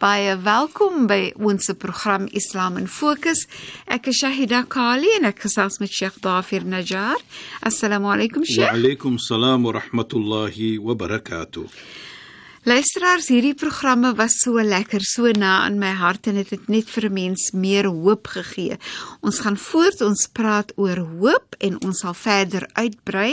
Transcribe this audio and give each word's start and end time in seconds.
Baie 0.00 0.32
welkom 0.40 1.02
by 1.10 1.34
ons 1.44 1.66
program 1.76 2.24
Islam 2.32 2.78
in 2.80 2.86
Fokus. 2.88 3.42
Ek 3.84 4.06
is 4.08 4.22
Shahida 4.22 4.62
Kali 4.64 5.10
en 5.18 5.28
ek 5.28 5.42
gesels 5.44 5.76
met 5.82 5.92
Sheikh 5.92 6.16
Dafir 6.24 6.64
Najjar. 6.64 7.20
Assalamu 7.68 8.08
alaykum 8.08 8.46
Sheikh. 8.48 8.64
Wa 8.64 8.78
alaykum 8.78 9.18
salaam 9.20 9.68
wa 9.68 9.74
rahmatullahi 9.76 10.78
wa 10.80 10.96
barakatuh. 10.96 11.68
Luisteraars, 12.62 13.30
hierdie 13.32 13.54
programme 13.56 14.10
was 14.18 14.34
so 14.42 14.60
lekker, 14.60 15.00
so 15.00 15.30
na 15.32 15.62
aan 15.64 15.78
my 15.80 15.94
hart 15.96 16.26
en 16.28 16.36
dit 16.36 16.50
het, 16.52 16.58
het 16.60 16.68
net 16.68 16.90
vir 16.92 17.06
'n 17.08 17.12
mens 17.12 17.52
meer 17.56 17.86
hoop 17.88 18.26
gegee. 18.26 18.76
Ons 19.22 19.38
gaan 19.40 19.56
voort, 19.56 20.00
ons 20.00 20.28
praat 20.28 20.72
oor 20.76 20.98
hoop 20.98 21.56
en 21.58 21.80
ons 21.82 21.98
sal 21.98 22.12
verder 22.14 22.68
uitbrei. 22.72 23.32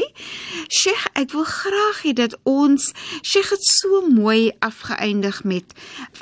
Sheikh, 0.71 1.07
ek 1.13 1.31
wil 1.31 1.43
graag 1.43 2.03
hê 2.03 2.13
dat 2.13 2.39
ons 2.43 2.93
Sheikh 3.21 3.49
het 3.49 3.63
so 3.63 4.07
mooi 4.07 4.51
afgeëindig 4.59 5.43
met 5.43 5.75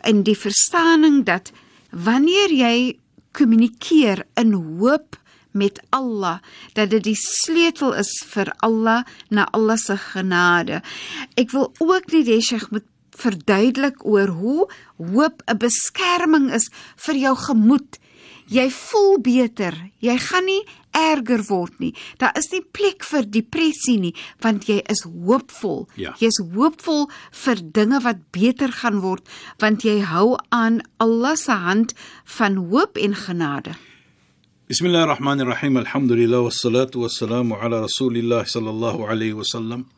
in 0.04 0.24
die 0.24 0.38
verstaaning 0.38 1.26
dat 1.26 1.52
wanneer 1.92 2.50
jy 2.50 2.98
kommunikeer 3.32 4.26
in 4.34 4.54
hoop 4.54 5.20
met 5.52 5.80
Allah 5.90 6.40
dat 6.74 6.90
dit 6.90 7.04
die 7.04 7.20
sleutel 7.20 7.94
is 7.94 8.24
vir 8.26 8.54
Allah 8.58 9.06
na 9.30 9.46
Allah 9.52 9.78
se 9.78 9.98
genade. 9.98 10.82
Ek 11.36 11.52
wil 11.52 11.72
ook 11.78 12.12
net 12.12 12.26
hê 12.26 12.42
Sheikh 12.42 12.72
moet 12.72 12.84
verduidelik 13.18 14.06
oor 14.06 14.28
hoe 14.28 14.68
hoop 14.98 15.42
'n 15.48 15.58
beskerming 15.58 16.52
is 16.54 16.70
vir 16.96 17.16
jou 17.16 17.36
gemoed. 17.36 18.00
Jy 18.46 18.70
voel 18.70 19.18
beter. 19.22 19.74
Jy 20.00 20.18
gaan 20.18 20.46
nie 20.46 20.62
erger 20.94 21.42
word 21.50 21.80
nie. 21.80 21.94
Daar 22.18 22.36
is 22.38 22.52
nie 22.52 22.62
plek 22.62 23.04
vir 23.04 23.26
depressie 23.26 23.98
nie, 24.00 24.14
want 24.40 24.68
jy 24.70 24.84
is 24.90 25.02
hoopvol. 25.04 25.88
Ja. 25.98 26.14
Jy 26.20 26.28
is 26.28 26.40
hoopvol 26.54 27.10
vir 27.32 27.56
dinge 27.74 28.00
wat 28.06 28.22
beter 28.32 28.72
gaan 28.72 29.02
word, 29.02 29.26
want 29.60 29.82
jy 29.82 30.00
hou 30.06 30.38
aan 30.50 30.82
Allah 31.00 31.36
se 31.36 31.52
hand 31.52 31.96
van 32.38 32.56
hoop 32.70 32.98
en 32.98 33.16
genade. 33.16 33.76
Bismillahirrahmanirrahim. 34.70 35.78
Alhamdulillah 35.78 36.42
wassalatu 36.42 37.06
wassalamu 37.06 37.58
ala 37.62 37.82
Rasulillah 37.82 38.46
sallallahu 38.46 39.06
alayhi 39.10 39.34
wasallam 39.34 39.86
wa 39.86 39.86
ala 39.86 39.86
alihi 39.86 39.90
wa 39.90 39.96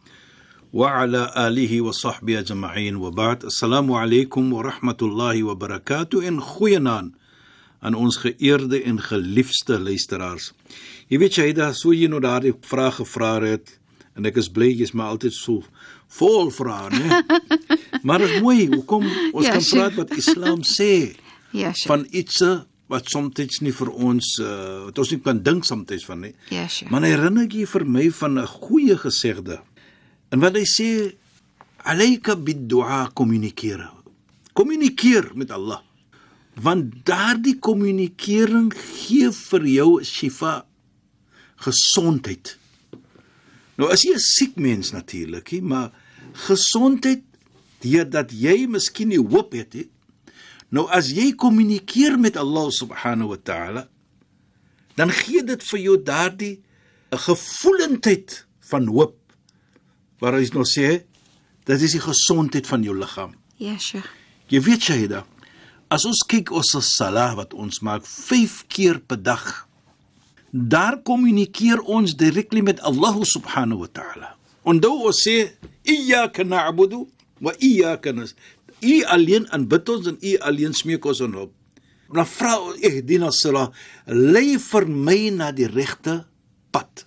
sahbihi 1.94 2.38
ajma'in 2.44 2.98
wa 3.00 3.10
ba'd. 3.12 3.44
Assalamu 3.46 3.94
alaykum 3.96 4.52
wa 4.52 4.64
rahmatullahi 4.64 5.44
wa 5.44 5.56
barakatuh 5.56 6.26
en 6.28 6.40
goeienaand 6.42 7.14
aan 7.82 7.94
ons 7.96 8.18
geëerde 8.18 8.84
en 8.84 9.00
geliefde 9.00 9.80
luisteraars. 9.80 10.52
Jy 11.08 11.18
weet 11.20 11.38
jy 11.38 11.54
da 11.54 11.72
so 11.74 11.94
jy 11.94 12.08
nou 12.12 12.20
daardie 12.20 12.54
vrae 12.62 12.92
gevra 12.92 13.38
het 13.46 13.78
en 14.18 14.26
ek 14.26 14.38
is 14.42 14.50
bly 14.50 14.68
jy's 14.74 14.92
maar 14.94 15.14
altyd 15.16 15.34
so 15.34 15.64
vol 16.20 16.50
vrae, 16.52 16.90
né? 16.92 17.22
maar 18.06 18.20
dit 18.20 18.30
is 18.36 18.42
mooi, 18.42 18.68
hoekom 18.68 19.06
ons 19.34 19.46
Ja, 19.46 19.52
kan 19.54 19.62
sure. 19.62 19.82
praat 19.82 19.96
wat 20.02 20.18
Islam 20.18 20.64
sê 20.68 21.14
Ja, 21.54 21.72
Sheikh. 21.72 21.88
van 21.88 22.04
iets 22.12 22.42
wat 22.88 23.08
soms 23.08 23.62
nie 23.62 23.72
vir 23.72 23.90
ons 23.94 24.38
uh, 24.40 24.88
wat 24.90 25.00
ons 25.00 25.12
nie 25.12 25.20
kan 25.24 25.40
dink 25.44 25.64
soms 25.66 26.04
van 26.06 26.22
nie. 26.28 26.34
Ja, 26.52 26.68
Sheikh. 26.68 26.92
Maar 26.92 27.08
herinner 27.08 27.48
jy 27.48 27.66
vir 27.66 27.86
my 27.86 28.10
van 28.12 28.40
'n 28.40 28.48
goeie 28.48 28.98
gesegde. 28.98 29.62
En 30.30 30.44
wat 30.44 30.58
hy 30.60 30.66
sê, 30.68 30.90
alayka 31.88 32.36
bid-du'a 32.36 33.08
kommunikeer. 33.16 33.86
Kommunikeer 34.58 35.32
met 35.40 35.52
Allah. 35.56 35.84
Want 36.58 37.06
daardie 37.06 37.60
kommunikering 37.62 38.72
gee 38.74 39.30
vir 39.32 39.68
jou 39.70 39.92
shifa 40.04 40.66
gesondheid. 41.64 42.58
Nou 43.78 43.92
as 43.94 44.04
jy 44.04 44.14
'n 44.14 44.20
siek 44.20 44.56
mens 44.58 44.92
natuurlik, 44.92 45.62
maar 45.62 45.94
gesondheid 46.34 47.24
deurdat 47.82 48.32
jy 48.32 48.66
miskien 48.68 49.10
nie 49.10 49.22
hoop 49.22 49.54
het 49.54 49.74
nie. 49.74 49.90
Nou 50.70 50.88
as 50.90 51.12
jy 51.14 51.36
kommunikeer 51.36 52.18
met 52.20 52.38
Allah 52.38 52.72
subhanahu 52.72 53.30
wa 53.30 53.38
ta'ala, 53.38 53.88
dan 54.96 55.12
gee 55.12 55.44
dit 55.44 55.64
vir 55.64 55.80
jou 55.80 55.98
daardie 56.04 56.60
'n 57.12 57.18
gevoelendheid 57.18 58.46
van 58.60 58.88
hoop. 58.88 59.27
Waar 60.22 60.40
hy 60.40 60.48
nou 60.54 60.66
sê, 60.66 61.04
dit 61.68 61.82
is 61.84 61.98
die 61.98 62.04
gesondheid 62.04 62.68
van 62.68 62.84
jou 62.86 62.96
liggaam. 62.98 63.36
Ja, 63.62 63.78
Sheikh. 63.78 64.08
Jy 64.48 64.62
weet 64.64 64.86
Shahida, 64.88 65.26
as 65.92 66.06
ons 66.08 66.24
kyk 66.28 66.54
ons 66.56 66.76
salah 66.88 67.34
wat 67.36 67.54
ons 67.54 67.82
maak 67.84 68.06
5 68.08 68.64
keer 68.72 69.02
per 69.04 69.20
dag, 69.20 69.44
daar 70.52 71.02
kommunikeer 71.04 71.82
ons 71.84 72.16
direk 72.16 72.56
met 72.64 72.80
Allah 72.80 73.18
subhanahu 73.24 73.84
wa 73.84 73.90
ta'ala. 73.92 74.30
Onthou 74.64 75.08
ons 75.08 75.20
sê 75.20 75.52
iyyaka 75.84 76.44
na'budu 76.44 77.06
wa 77.44 77.54
iyyaka 77.60 78.14
nas. 78.16 78.36
U 78.82 79.04
alleen 79.12 79.48
aanbid 79.52 79.90
ons 79.90 80.08
en 80.08 80.18
u 80.22 80.34
alleen 80.48 80.74
smeek 80.74 81.06
ons 81.06 81.22
om 81.22 81.34
hulp. 81.34 81.54
Dan 82.14 82.28
vra 82.28 82.56
ons 82.64 82.80
ihdina 82.80 83.32
sira, 83.36 83.68
lei 84.08 84.58
vir 84.58 84.88
my 84.88 85.20
na 85.36 85.52
die 85.52 85.68
regte 85.68 86.22
pad. 86.72 87.04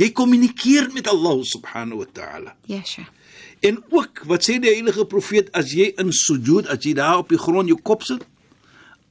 Jy 0.00 0.12
kommunikeer 0.16 0.88
met 0.94 1.08
Allah 1.08 1.42
subhanahu 1.44 1.98
wa 2.04 2.08
ta'ala. 2.12 2.54
Ja, 2.66 2.80
Sheikh. 2.84 3.10
En 3.62 3.78
ook 3.90 4.24
wat 4.26 4.42
sê 4.44 4.58
die 4.58 4.72
heilige 4.72 5.04
profeet 5.06 5.52
as 5.54 5.72
jy 5.76 5.92
in 6.00 6.10
sujud 6.12 6.66
as 6.72 6.82
jy 6.82 6.96
daar 6.98 7.22
op 7.22 7.30
die 7.30 7.38
grond 7.38 7.70
jou 7.70 7.78
kop 7.78 8.02
sit 8.02 8.24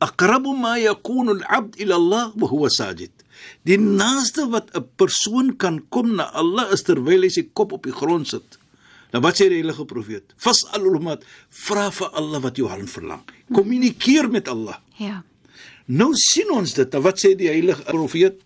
aqrabu 0.01 0.53
ma 0.57 0.75
yakunu 0.81 1.37
al-'abd 1.37 1.77
ila 1.83 1.95
Allah 1.95 2.25
wa 2.35 2.47
huwa 2.49 2.69
sajid. 2.69 3.13
Die 3.65 3.77
naaste 3.77 4.49
wat 4.49 4.73
'n 4.73 4.85
persoon 4.97 5.55
kan 5.57 5.81
kom 5.89 6.15
na 6.15 6.25
Allah 6.33 6.73
is 6.73 6.83
terwyl 6.83 7.21
hy 7.21 7.29
sy 7.29 7.43
kop 7.53 7.71
op 7.71 7.83
die 7.83 7.93
grond 8.01 8.27
sit. 8.27 8.57
Nou 9.13 9.21
wat 9.21 9.35
sê 9.35 9.49
die 9.49 9.61
heilige 9.61 9.85
profeet? 9.85 10.33
Fas'alul 10.37 10.99
mat, 11.01 11.23
vra 11.49 11.91
vir 11.91 12.09
Allah 12.13 12.39
wat 12.41 12.57
jou 12.57 12.67
hart 12.67 12.89
verlang. 12.89 13.23
Kommunikeer 13.53 14.29
met 14.29 14.47
Allah. 14.47 14.77
Ja. 14.97 15.23
Nou 15.85 16.11
sien 16.15 16.49
ons 16.51 16.73
dit. 16.73 16.91
Nou 16.91 17.01
wat 17.03 17.19
sê 17.19 17.35
die 17.35 17.51
heilige 17.51 17.83
profeet 17.83 18.41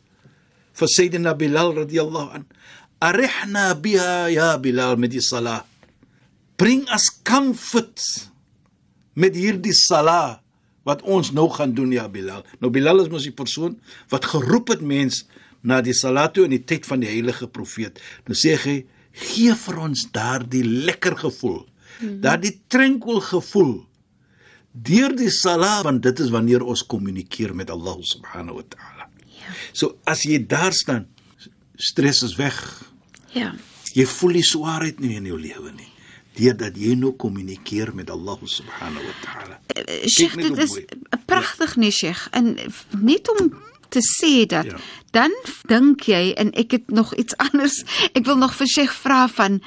vir 0.75 0.89
Sayyidina 0.91 1.33
Bilal 1.39 1.75
radhiyallahu 1.75 2.29
an? 2.35 2.45
Arihna 3.01 3.75
biha 3.75 4.29
ya 4.31 4.55
Bilal 4.57 4.97
met 4.97 5.11
die 5.11 5.23
salat. 5.23 5.65
Bring 6.57 6.85
as 6.87 7.09
comfort 7.27 7.99
met 9.15 9.35
hierdie 9.35 9.75
salat 9.75 10.41
wat 10.85 11.01
ons 11.03 11.31
nou 11.33 11.47
gaan 11.49 11.73
doen 11.75 11.91
ja 11.91 12.07
Bilal. 12.11 12.45
Nou 12.61 12.71
Bilal 12.71 13.03
is 13.03 13.11
mos 13.11 13.25
die 13.25 13.35
persoon 13.35 13.79
wat 14.13 14.27
geroep 14.29 14.75
het 14.75 14.83
mens 14.85 15.23
na 15.65 15.81
die 15.81 15.95
salat 15.97 16.35
toe 16.35 16.45
in 16.45 16.53
die 16.53 16.63
tyd 16.63 16.85
van 16.85 17.01
die 17.01 17.09
heilige 17.09 17.49
profeet. 17.49 17.99
Nou 18.29 18.37
sê 18.37 18.53
hy 18.61 18.77
gee 19.15 19.55
vir 19.57 19.81
ons 19.81 20.05
daardie 20.13 20.63
lekker 20.63 21.17
gevoel. 21.25 21.65
Mm 21.65 22.07
-hmm. 22.07 22.21
Daardie 22.21 22.55
tranquil 22.67 23.21
gevoel 23.21 23.75
deur 24.75 25.15
die 25.15 25.31
salat 25.31 25.83
want 25.87 26.03
dit 26.03 26.19
is 26.19 26.29
wanneer 26.29 26.63
ons 26.63 26.83
kommunikeer 26.83 27.55
met 27.55 27.69
Allah 27.71 27.95
subhanahu 28.01 28.59
wa 28.59 28.65
ta'ala. 28.69 28.94
Ja. 29.45 29.53
So 29.73 29.95
as 30.05 30.23
jy 30.23 30.39
daar 30.47 30.73
staan, 30.73 31.07
stres 31.77 32.23
is 32.23 32.35
weg. 32.35 32.57
Ja. 33.33 33.53
Jy 33.93 34.05
voel 34.05 34.31
nie 34.39 34.43
swaarheid 34.43 34.99
nie 34.99 35.15
in 35.15 35.25
jou 35.25 35.37
lewe 35.39 35.71
nie. 35.71 35.87
Deurdat 36.35 36.75
jy 36.77 36.95
nou 36.99 37.13
kommunikeer 37.15 37.93
met 37.95 38.09
Allah 38.11 38.37
subhanahu 38.43 39.05
wa 39.05 39.13
ta'ala. 39.23 39.59
Sheikh, 40.07 40.35
net 40.35 40.43
dit 40.49 40.55
hoe 40.57 40.63
is 40.63 40.69
mooi. 40.71 40.85
pragtig 41.25 41.75
nie, 41.77 41.91
Sheikh. 41.91 42.27
En 42.31 42.57
net 42.99 43.29
om 43.39 43.53
te 43.89 43.99
sê 44.03 44.45
dat 44.45 44.65
Ja. 44.65 44.77
dan 45.11 45.31
dink 45.67 46.01
jy 46.09 46.33
en 46.37 46.51
ek 46.53 46.71
het 46.71 46.89
nog 46.91 47.13
iets 47.15 47.37
anders. 47.51 47.83
Ek 48.13 48.25
wil 48.25 48.35
nog 48.37 48.55
vir 48.55 48.67
Sheikh 48.67 48.91
vra 48.93 49.27
van 49.27 49.61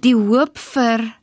die 0.00 0.14
hoop 0.14 0.58
vir 0.58 1.16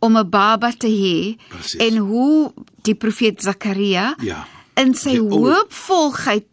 om 0.00 0.16
'n 0.18 0.28
baba 0.30 0.72
te 0.72 0.88
hê 0.88 1.36
en 1.80 1.96
hoe 1.96 2.52
die 2.82 2.94
profeet 2.94 3.40
Zakaria 3.42 4.14
Ja. 4.20 4.46
in 4.76 4.94
sy 4.94 5.16
hoopvolheid 5.18 6.44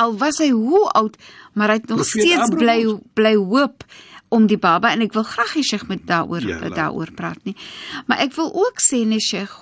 al 0.00 0.16
was 0.20 0.40
hy 0.42 0.50
hoe 0.54 0.86
oud, 0.98 1.18
maar 1.52 1.74
hy 1.74 1.80
het 1.80 1.90
nog 1.92 2.02
Profeet 2.02 2.24
steeds 2.24 2.46
Abraham 2.48 2.58
bly 2.58 3.10
bly 3.18 3.34
hoop 3.36 3.84
om 4.30 4.46
die 4.46 4.58
baba 4.58 4.92
en 4.94 5.02
ek 5.04 5.14
wil 5.16 5.26
graag 5.26 5.56
hê 5.58 5.62
Sheikh 5.66 5.88
met 5.90 6.06
daaroor 6.06 6.44
Ja, 6.46 6.60
daaroor 6.70 7.10
praat 7.18 7.40
nie. 7.48 7.56
Maar 8.06 8.22
ek 8.26 8.36
wil 8.38 8.50
ook 8.54 8.82
sê 8.82 9.02
nee 9.06 9.20
Sheikh, 9.20 9.56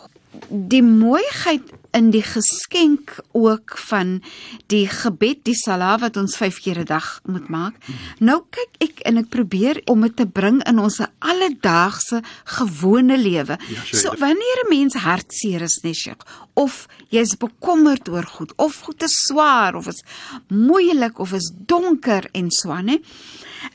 die 0.49 0.85
mooiheid 0.85 1.73
in 1.93 2.11
die 2.11 2.23
geskenk 2.23 3.17
ook 3.33 3.79
van 3.89 4.23
die 4.67 4.87
gebed, 4.89 5.45
die 5.45 5.55
sala 5.55 5.99
wat 5.99 6.17
ons 6.17 6.37
5 6.37 6.61
keer 6.61 6.79
'n 6.79 6.85
dag 6.85 7.21
moet 7.27 7.49
maak. 7.49 7.75
Nou 8.21 8.43
kyk 8.51 8.69
ek 8.79 9.01
en 9.07 9.17
ek 9.19 9.29
probeer 9.29 9.81
om 9.87 10.01
dit 10.01 10.17
te 10.17 10.27
bring 10.27 10.63
in 10.69 10.79
ons 10.79 11.01
alledaagse 11.19 12.23
gewone 12.45 13.17
lewe. 13.19 13.59
Ja, 13.69 13.83
so- 13.99 14.15
wanneer 14.19 14.59
'n 14.65 14.69
mens 14.69 14.95
hartseer 14.95 15.63
is, 15.63 15.81
nee 15.83 15.95
Sheikh, 15.95 16.23
of 16.55 16.87
jy's 17.09 17.37
bekommerd 17.37 18.09
oor 18.09 18.25
goed 18.25 18.53
of 18.57 18.81
goed 18.81 19.03
is 19.03 19.13
swaar 19.27 19.75
of 19.75 19.87
is 19.87 20.03
moeilik 20.49 21.19
of 21.19 21.33
is 21.33 21.51
donker 21.67 22.29
en 22.33 22.51
so 22.51 22.71
aan, 22.71 22.89
hè. 22.89 22.99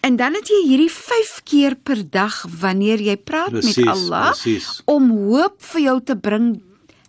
En 0.02 0.16
dan 0.16 0.34
het 0.34 0.48
jy 0.48 0.68
hierdie 0.68 0.92
5 0.92 1.42
keer 1.44 1.76
per 1.76 2.10
dag 2.10 2.46
wanneer 2.60 3.00
jy 3.02 3.18
praat 3.18 3.50
Presies, 3.50 3.76
met 3.78 3.88
Allah 3.88 4.30
presies. 4.32 4.82
om 4.86 5.10
hoop 5.12 5.56
vir 5.60 5.82
jou 5.82 6.02
te 6.04 6.16
bring 6.16 6.62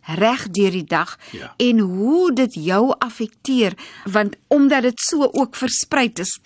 reg 0.07 0.49
deur 0.51 0.71
die 0.71 0.85
dag 0.85 1.19
Ja. 1.33 1.55
en 1.57 1.79
hoe 1.79 2.33
dit 2.33 2.55
jou 2.55 2.95
affekteer 2.99 3.73
want 4.05 4.37
omdat 4.49 4.83
dit 4.83 5.01
so 5.01 5.29
ook 5.33 5.57
versprei 5.57 6.11
is 6.15 6.39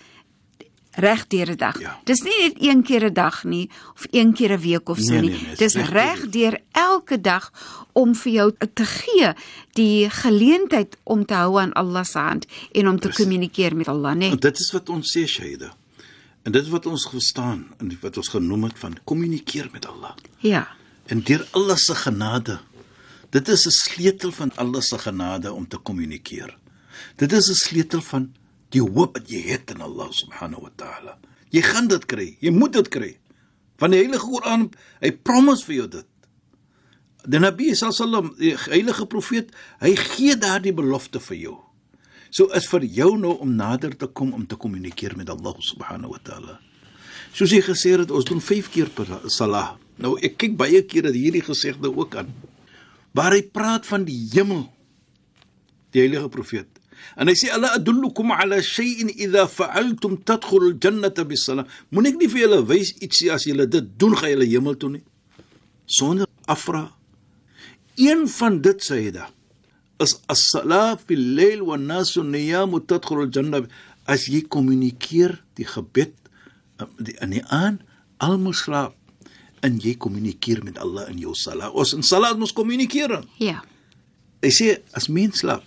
reg 0.99 1.27
deur 1.31 1.47
die 1.47 1.57
dag. 1.57 1.77
Ja. 1.81 2.01
Dis 2.05 2.21
nie 2.27 2.33
net 2.43 2.57
een 2.59 2.83
keer 2.83 3.05
'n 3.05 3.13
dag 3.15 3.45
nie 3.45 3.71
of 3.95 4.07
een 4.11 4.33
keer 4.35 4.53
'n 4.53 4.61
week 4.61 4.89
of 4.89 4.99
so 4.99 5.13
Nee, 5.13 5.21
nie. 5.21 5.31
nee, 5.31 5.43
nee, 5.47 5.57
Dis 5.57 5.75
reg 5.75 6.29
deur 6.29 6.59
elke 6.73 7.21
dag 7.21 7.53
om 7.93 8.15
vir 8.15 8.33
jou 8.33 8.53
te 8.75 8.85
gee 8.85 9.33
die 9.73 10.11
geleentheid 10.11 10.97
om 11.05 11.25
te 11.27 11.35
hou 11.35 11.61
aan 11.61 11.73
Allah 11.73 12.05
se 12.05 12.19
hand 12.19 12.47
en 12.73 12.89
om 12.89 12.99
te 13.01 13.09
kommunikeer 13.13 13.77
met 13.77 13.89
Allah, 13.89 14.15
né? 14.17 14.31
En 14.31 14.37
dit 14.37 14.59
is 14.59 14.71
wat 14.73 14.89
ons 14.89 15.17
sê 15.19 15.27
Shaida. 15.27 15.75
En 16.43 16.53
dit 16.53 16.63
is 16.63 16.69
wat 16.69 16.87
ons 16.87 17.09
verstaan 17.11 17.67
en 17.79 17.99
wat 18.01 18.17
ons 18.17 18.29
genoem 18.29 18.63
het 18.65 18.79
van 18.79 18.97
kommunikeer 19.05 19.69
met 19.73 19.87
Allah. 19.87 20.15
Ja. 20.39 20.69
En 21.07 21.21
deur 21.23 21.47
Allah 21.51 21.77
se 21.77 21.95
genade. 21.95 22.59
Dit 23.31 23.49
is 23.49 23.67
'n 23.67 23.71
sleutel 23.71 24.33
van 24.33 24.53
Allah 24.57 24.81
se 24.81 24.99
genade 24.99 25.53
om 25.53 25.69
te 25.69 25.77
kommunikeer. 25.77 26.59
Dit 27.17 27.33
is 27.33 27.49
'n 27.49 27.55
sleutel 27.55 28.01
van 28.01 28.35
die 28.69 28.81
hoop 28.81 29.17
wat 29.17 29.29
jy 29.31 29.41
het 29.41 29.71
in 29.71 29.81
Allah 29.81 30.11
subhanahu 30.11 30.63
wa 30.63 30.71
ta'ala. 30.77 31.19
Jy 31.51 31.63
gaan 31.63 31.89
dit 31.89 32.07
kry. 32.07 32.37
Jy 32.41 32.51
moet 32.51 32.73
dit 32.73 32.89
kry. 32.89 33.19
Van 33.77 33.91
die 33.91 34.01
Heilige 34.01 34.27
Koran, 34.27 34.71
hy 35.01 35.13
promise 35.13 35.65
vir 35.65 35.75
jou 35.75 35.89
dit. 35.89 36.07
Die 37.29 37.39
Nabi 37.39 37.75
sallam, 37.75 38.35
die 38.39 38.57
heilige 38.57 39.07
profeet, 39.07 39.51
hy 39.81 39.95
gee 39.97 40.37
daardie 40.37 40.73
belofte 40.73 41.21
vir 41.21 41.37
jou. 41.37 41.57
So 42.31 42.47
is 42.57 42.69
vir 42.69 42.85
jou 42.85 43.17
nou 43.19 43.39
om 43.39 43.55
nader 43.55 43.97
te 43.97 44.07
kom 44.07 44.33
om 44.33 44.47
te 44.47 44.57
kommunikeer 44.57 45.17
met 45.17 45.31
Allah 45.31 45.55
subhanahu 45.59 46.11
wa 46.11 46.21
ta'ala. 46.23 46.61
Soos 47.33 47.51
hy 47.51 47.61
gesê 47.61 47.99
het, 47.99 48.11
ons 48.11 48.25
doen 48.25 48.41
5 48.41 48.71
keer 48.71 48.89
per 48.89 49.07
salah. 49.27 49.77
Nou 49.97 50.17
ek 50.23 50.37
kyk 50.39 50.57
baie 50.57 50.83
kere 50.83 51.13
hierdie 51.13 51.45
gesegde 51.45 51.91
ook 51.95 52.17
aan. 52.17 52.33
Waar 53.19 53.35
hy 53.35 53.43
praat 53.55 53.87
van 53.91 54.05
die 54.06 54.19
hemel. 54.32 54.67
Die 55.94 56.05
heilige 56.05 56.31
profeet. 56.32 56.69
En 57.19 57.31
hy 57.31 57.35
sê 57.38 57.50
ala 57.55 57.73
adullukum 57.79 58.31
ala 58.35 58.61
shay'in 58.62 59.11
idha 59.11 59.47
fa'altum 59.50 60.20
tadkhulul 60.29 60.76
jannata 60.82 61.25
bis-salah. 61.26 61.67
Moenie 61.91 62.15
ek 62.15 62.20
nie 62.20 62.31
vir 62.31 62.44
julle 62.44 62.61
wys 62.69 62.93
ietsie 62.99 63.32
as 63.35 63.47
julle 63.49 63.67
dit 63.70 63.91
doen 63.99 64.15
gaan 64.19 64.35
julle 64.35 64.49
hemel 64.50 64.79
toe 64.79 64.93
nie. 64.97 65.05
Sonder 65.87 66.31
afvra. 66.47 66.85
Een 67.99 68.29
van 68.38 68.62
dit 68.62 68.82
sê 68.85 69.03
hy 69.06 69.12
da 69.19 69.29
is 69.99 70.14
as-salah 70.31 70.97
fil 71.06 71.23
layl 71.38 71.64
wan 71.67 71.87
nasu 71.91 72.23
niyam 72.23 72.76
tadkhulul 72.91 73.31
janna 73.35 73.64
as 74.06 74.29
jy 74.31 74.44
kommunikeer 74.55 75.35
die 75.59 75.67
gebed 75.67 76.14
die 77.03 77.17
in 77.25 77.35
die 77.35 77.44
aan 77.50 77.81
almal 78.23 78.55
slaap 78.55 78.94
en 79.67 79.79
jy 79.83 79.95
kommunikeer 79.97 80.63
met 80.65 80.79
Allah 80.79 81.09
in 81.13 81.19
jou 81.23 81.35
salat. 81.35 81.73
Ons 81.73 81.95
in 81.97 82.03
salat 82.07 82.39
moet 82.39 82.53
kommunikeer. 82.53 83.19
Ja. 83.43 83.63
Hy 84.43 84.51
sê 84.55 84.79
as 84.97 85.09
mens 85.13 85.43
slaap, 85.43 85.65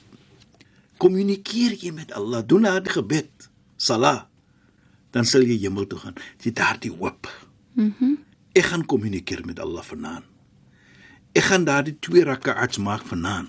kommunikeer 1.02 1.78
jy 1.82 1.92
met 1.96 2.12
Allah, 2.16 2.44
doen 2.46 2.68
daardie 2.68 2.94
gebed, 2.94 3.48
salat, 3.78 4.28
dan 5.12 5.28
sal 5.28 5.44
jy 5.44 5.58
hemel 5.66 5.88
toe 5.92 6.00
gaan. 6.00 6.20
Jy 6.44 6.54
daardie 6.56 6.94
hoop. 6.94 7.30
Mhm. 7.76 7.96
Mm 8.00 8.20
ek 8.52 8.66
gaan 8.68 8.82
kommunikeer 8.86 9.46
met 9.48 9.60
Allah 9.64 9.84
vanaand. 9.84 10.26
Ek 11.32 11.46
gaan 11.48 11.64
daardie 11.64 11.96
twee 12.04 12.24
rak'ats 12.28 12.82
maak 12.84 13.06
vanaand. 13.08 13.48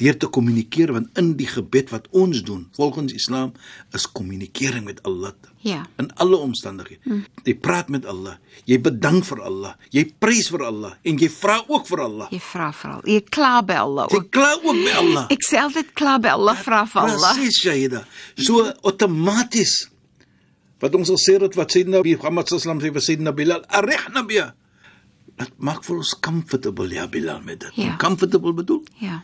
Deur 0.00 0.16
te 0.16 0.26
kommunikeer 0.32 0.92
want 0.96 1.18
in 1.20 1.34
die 1.36 1.46
gebed 1.50 1.90
wat 1.92 2.06
ons 2.16 2.40
doen 2.46 2.62
volgens 2.78 3.12
Islam 3.12 3.52
is 3.94 4.06
kommunikering 4.08 4.84
met 4.88 5.02
Allah 5.04 5.32
Ja. 5.60 5.82
in 6.00 6.08
alle 6.16 6.36
omstandighede. 6.40 7.00
Hmm. 7.04 7.24
Jy 7.44 7.54
praat 7.60 7.88
met 7.92 8.06
Allah, 8.08 8.38
jy 8.64 8.78
bedank 8.80 9.24
vir 9.28 9.42
Allah, 9.44 9.74
jy 9.92 10.06
prys 10.18 10.48
vir 10.48 10.62
Allah 10.64 10.94
en 11.04 11.18
jy 11.20 11.28
vra 11.28 11.58
ook 11.68 11.86
vir 11.90 12.00
Allah. 12.00 12.28
Jy 12.32 12.40
vra 12.40 12.70
vir 12.72 12.90
al. 12.94 13.02
Jy 13.04 13.20
kla 13.28 13.50
by 13.62 13.74
Allah 13.82 14.06
Jy 14.10 14.16
ook. 14.22 14.30
kla 14.32 14.52
ook 14.56 14.78
by 14.84 14.94
Allah. 15.02 15.26
Ek 15.36 15.44
sê 15.44 15.60
altyd 15.60 15.92
kla 15.94 16.16
by 16.18 16.28
Allah, 16.32 16.56
vra 16.64 16.84
vir 16.88 17.02
Allah. 17.02 17.34
Presies, 17.36 17.60
Shahida. 17.60 18.04
So 18.40 18.64
outomaties 18.88 19.90
wat 20.80 20.94
ons 20.96 21.10
al 21.12 21.20
sê 21.20 21.36
dat 21.38 21.54
wat 21.58 21.74
sê 21.76 21.84
Nabi 21.84 22.16
Muhammad 22.16 22.48
sallam 22.48 22.80
sê 22.80 22.88
vir 22.92 23.02
Sayyidina 23.04 23.32
Bilal, 23.36 23.60
"Arihna 23.68 24.22
bi." 24.26 24.40
Dit 25.40 25.52
maak 25.58 25.84
vir 25.84 25.96
ons 25.96 26.14
comfortable 26.20 26.88
ja 26.94 27.06
Bilal 27.06 27.40
met 27.44 27.60
dit. 27.60 27.72
Ja. 27.74 27.96
Comfortable 27.96 28.52
bedoel? 28.54 28.82
Ja. 29.00 29.22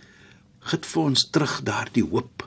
Gee 0.67 0.87
vir 0.93 1.03
ons 1.03 1.27
terug 1.31 1.61
daardie 1.67 2.05
hoop. 2.11 2.45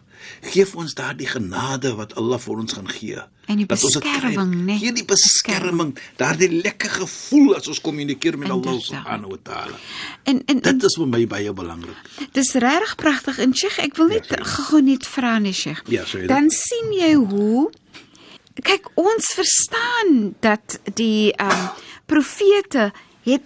Geef 0.51 0.73
ons 0.75 0.93
daardie 0.93 1.27
genade 1.31 1.93
wat 1.95 2.15
Allah 2.19 2.39
vir 2.43 2.57
ons 2.59 2.73
gaan 2.75 2.89
gee. 2.91 3.21
En 3.49 3.57
die 3.57 3.65
Dat 3.65 3.79
beskerming, 3.81 4.51
né? 4.67 4.75
Gee 4.77 4.91
die 4.93 5.05
beskerming, 5.07 5.95
daardie 6.19 6.49
lekker 6.61 6.89
gevoel 6.99 7.55
as 7.57 7.67
ons 7.71 7.79
kommunikeer 7.81 8.37
met 8.37 8.49
Allah 8.51 8.75
Inderdaad. 8.75 8.83
subhanahu 8.89 9.31
wa 9.31 9.39
taala. 9.43 9.77
En 10.29 10.41
en, 10.45 10.59
Dit 10.61 10.83
is 10.83 10.97
vir 10.99 11.07
my 11.07 11.23
baie 11.27 11.53
belangrik. 11.53 11.97
dis 12.35 12.51
regtig 12.53 12.95
pragtig 12.95 13.39
en 13.39 13.55
Sheikh, 13.55 13.79
ek 13.79 13.95
wil 13.97 14.07
net 14.07 14.27
gou 14.43 14.81
net 14.81 15.07
vra 15.07 15.37
nee 15.39 15.53
Sheikh. 15.53 15.81
Ja, 15.87 16.03
dit. 16.11 16.27
Dan 16.27 16.49
sien 16.49 16.91
jy 16.99 17.13
hoe 17.15 17.69
kyk 18.61 18.89
ons 18.99 19.33
verstaan 19.39 20.35
dat 20.43 20.79
die 20.93 21.31
ehm 21.33 21.49
um, 21.49 21.69
profete 22.05 22.91
het 23.23 23.41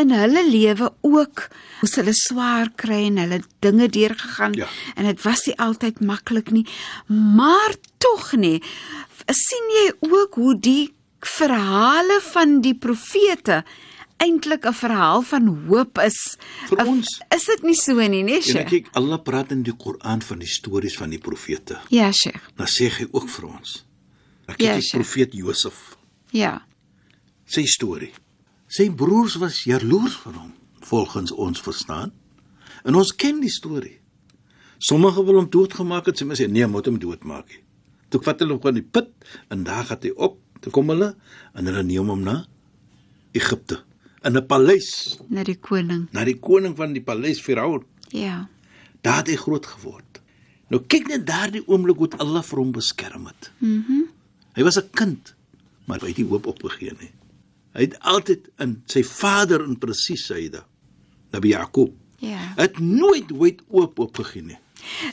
in 0.00 0.10
hulle 0.10 0.42
lewe 0.50 0.88
ook 1.02 1.48
moes 1.82 1.94
hulle 1.98 2.12
swaar 2.14 2.70
kry 2.76 3.06
en 3.10 3.18
hulle 3.22 3.40
dinge 3.60 3.88
deurgegaan 3.88 4.52
Ja. 4.58 4.66
en 4.96 5.04
dit 5.06 5.22
was 5.24 5.46
nie 5.46 5.56
altyd 5.58 6.00
maklik 6.00 6.50
nie 6.50 6.66
maar 7.08 7.74
tog 7.98 8.32
nie 8.36 8.62
sien 9.30 9.68
jy 9.78 9.92
ook 10.10 10.34
hoe 10.34 10.54
die 10.58 10.92
verhale 11.20 12.20
van 12.32 12.60
die 12.60 12.74
profete 12.74 13.62
eintlik 14.22 14.64
'n 14.66 14.72
verhaal 14.74 15.22
van 15.22 15.46
hoop 15.68 15.98
is 15.98 16.36
Vir 16.68 16.86
ons. 16.86 17.20
is 17.34 17.44
dit 17.44 17.62
nie 17.62 17.74
so 17.74 17.94
nie 18.08 18.22
nee 18.22 18.36
En 18.36 18.42
Sheikh? 18.42 18.60
ek 18.60 18.68
kyk 18.68 18.86
Allah 18.94 19.18
praat 19.22 19.50
in 19.50 19.62
die 19.62 19.76
Koran 19.76 20.22
van 20.22 20.38
die 20.38 20.46
stories 20.48 20.96
van 20.96 21.10
die 21.10 21.18
profete. 21.18 21.78
ja 21.90 22.10
Sheikh 22.12 22.40
Dan 22.56 22.66
sê 22.66 22.88
hy 22.88 23.06
ook 23.12 23.28
vir 23.28 23.44
ons. 23.48 23.84
Ek 24.48 24.60
Ja, 24.60 24.74
kyk 24.74 24.80
die 24.82 24.90
profeet 24.90 25.32
Josef, 25.34 25.96
ja 26.32 26.62
sy 27.46 27.64
storie. 27.66 28.12
Sy 28.72 28.86
broers 28.96 29.34
was 29.36 29.64
jaloers 29.68 30.14
vir 30.22 30.38
hom, 30.38 30.52
volgens 30.88 31.32
ons 31.36 31.60
verstaan. 31.60 32.12
En 32.88 32.96
ons 32.96 33.10
ken 33.12 33.42
die 33.42 33.52
storie. 33.52 33.98
Sommige 34.82 35.24
wil 35.26 35.42
hom 35.42 35.50
doodgemaak 35.52 36.08
het, 36.08 36.18
sommige 36.18 36.46
sê 36.46 36.48
nee, 36.50 36.66
moet 36.66 36.88
hom 36.88 36.96
doodmaak. 36.98 37.52
nie. 37.52 37.60
Toe 38.08 38.20
vat 38.24 38.40
hulle 38.40 38.56
hom 38.56 38.62
van 38.64 38.76
die 38.76 38.84
put 38.84 39.12
en 39.52 39.64
daar 39.64 39.84
gaan 39.88 40.00
hy 40.02 40.12
op. 40.16 40.38
Toe 40.64 40.72
kom 40.72 40.88
hulle 40.92 41.12
en 41.52 41.68
hulle 41.68 41.82
neem 41.84 42.08
hom 42.12 42.24
na 42.24 42.42
Egipte 43.36 43.82
in 44.24 44.36
'n 44.36 44.46
paleis, 44.46 45.18
na 45.28 45.42
die 45.42 45.58
koning 45.58 46.06
na 46.12 46.24
die 46.24 46.38
koning 46.38 46.76
van 46.76 46.92
die 46.92 47.02
paleis 47.02 47.40
Firaun. 47.40 47.84
ja 48.10 48.48
Daar 49.02 49.16
het 49.16 49.28
hy 49.28 49.36
groot 49.36 49.66
geword. 49.66 50.20
Nou 50.70 50.80
kyk 50.86 51.08
net 51.08 51.26
daardie 51.26 51.66
oomblik 51.66 51.96
hoe 51.96 52.08
Allah 52.18 52.42
vir 52.42 52.58
hom 52.58 52.72
beskerm 52.72 53.26
het. 53.26 53.50
Mhm. 53.58 53.82
Mm 53.88 54.08
hy 54.54 54.62
was 54.62 54.76
'n 54.78 54.90
kind, 54.90 55.34
maar 55.86 56.00
hy 56.00 56.08
het 56.08 56.18
nie 56.18 56.26
hoop 56.28 56.46
opgegee 56.46 56.92
nie. 57.00 57.10
Hy 57.72 57.80
het 57.80 57.96
altyd 58.00 58.48
in 58.58 58.82
sy 58.86 59.02
vader 59.04 59.62
in 59.64 59.78
presies 59.78 60.26
Saida, 60.26 60.66
Nabi 61.32 61.48
Jakob, 61.48 61.92
ja 62.18 62.38
het 62.56 62.78
nooit 62.78 63.30
nooit 63.30 63.62
oop 63.68 63.98
opgegee 63.98 64.42
nie. 64.42 64.58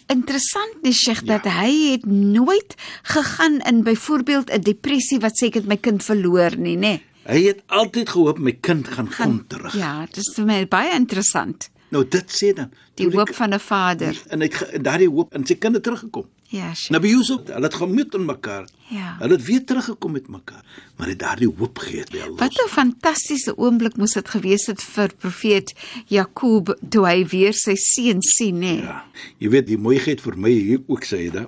Interessant 0.07 0.81
nie 0.83 0.93
Sheikh 0.93 1.21
Ja. 1.25 1.37
dat 1.37 1.51
hy 1.53 1.91
het 1.91 2.05
nooit 2.05 2.75
gegaan 3.03 3.59
in 3.61 3.83
byvoorbeeld 3.83 4.49
'n 4.51 4.61
depressie 4.61 5.19
wat 5.19 5.31
sê 5.41 5.45
ek 5.47 5.53
het 5.53 5.65
my 5.67 5.77
kind 5.77 6.03
verloor 6.03 6.55
nie, 6.57 6.77
nê? 6.77 6.99
Hy 7.25 7.43
het 7.43 7.61
altyd 7.67 8.09
gehoop 8.09 8.39
my 8.39 8.51
kind 8.51 8.87
gaan 8.87 9.09
kom 9.17 9.45
terug. 9.47 9.73
Ja, 9.75 10.05
dit 10.05 10.17
is 10.17 10.33
vir 10.35 10.45
my 10.45 10.67
baie 10.67 10.95
interessant. 10.95 11.69
Nou 11.91 12.03
dit 12.07 12.29
sê 12.31 12.53
dan 12.55 12.71
Die 12.95 13.09
hoop 13.09 13.33
van 13.35 13.53
'n 13.53 13.59
vader. 13.59 14.17
en 14.29 14.41
hy 14.41 14.47
het 14.51 14.83
daardie 14.83 15.09
hoop 15.09 15.33
en 15.33 15.45
sy 15.45 15.55
kinders 15.55 15.83
teruggekom. 15.83 16.25
Ja, 16.49 16.73
Sheikh. 16.73 16.89
Nabi 16.95 17.11
Yusuf, 17.13 17.45
hulle 17.45 17.67
het 17.67 17.75
gemeet 17.77 18.15
in 18.17 18.25
mekaar. 18.25 18.65
Ja. 18.89 19.11
Hulle 19.19 19.35
het 19.37 19.43
weer 19.45 19.65
teruggekom 19.65 20.15
met 20.17 20.27
mekaar, 20.33 20.63
maar 20.97 21.11
het 21.11 21.19
daardie 21.21 21.47
hoop 21.47 21.77
gegee 21.77 22.07
by 22.09 22.23
Allah. 22.25 22.39
Wat 22.39 22.57
'n 22.63 22.69
fantastiese 22.69 23.53
oomblik 23.57 23.97
moes 23.97 24.13
dit 24.13 24.29
gewees 24.29 24.65
het 24.65 24.81
vir 24.83 25.13
profeet 25.17 25.73
Jakob 26.07 26.73
toe 26.89 27.05
hy 27.05 27.25
weer 27.25 27.53
sy 27.53 27.75
seun 27.75 28.21
sien, 28.21 28.59
nê? 28.59 28.81
Ja, 28.81 29.05
jy 29.37 29.49
weet 29.49 29.67
die 29.67 29.77
mooiheid 29.77 30.21
vir 30.21 30.37
my 30.37 30.51
hier 30.51 30.81
ook 30.87 31.05
sê 31.05 31.29
dit. 31.31 31.47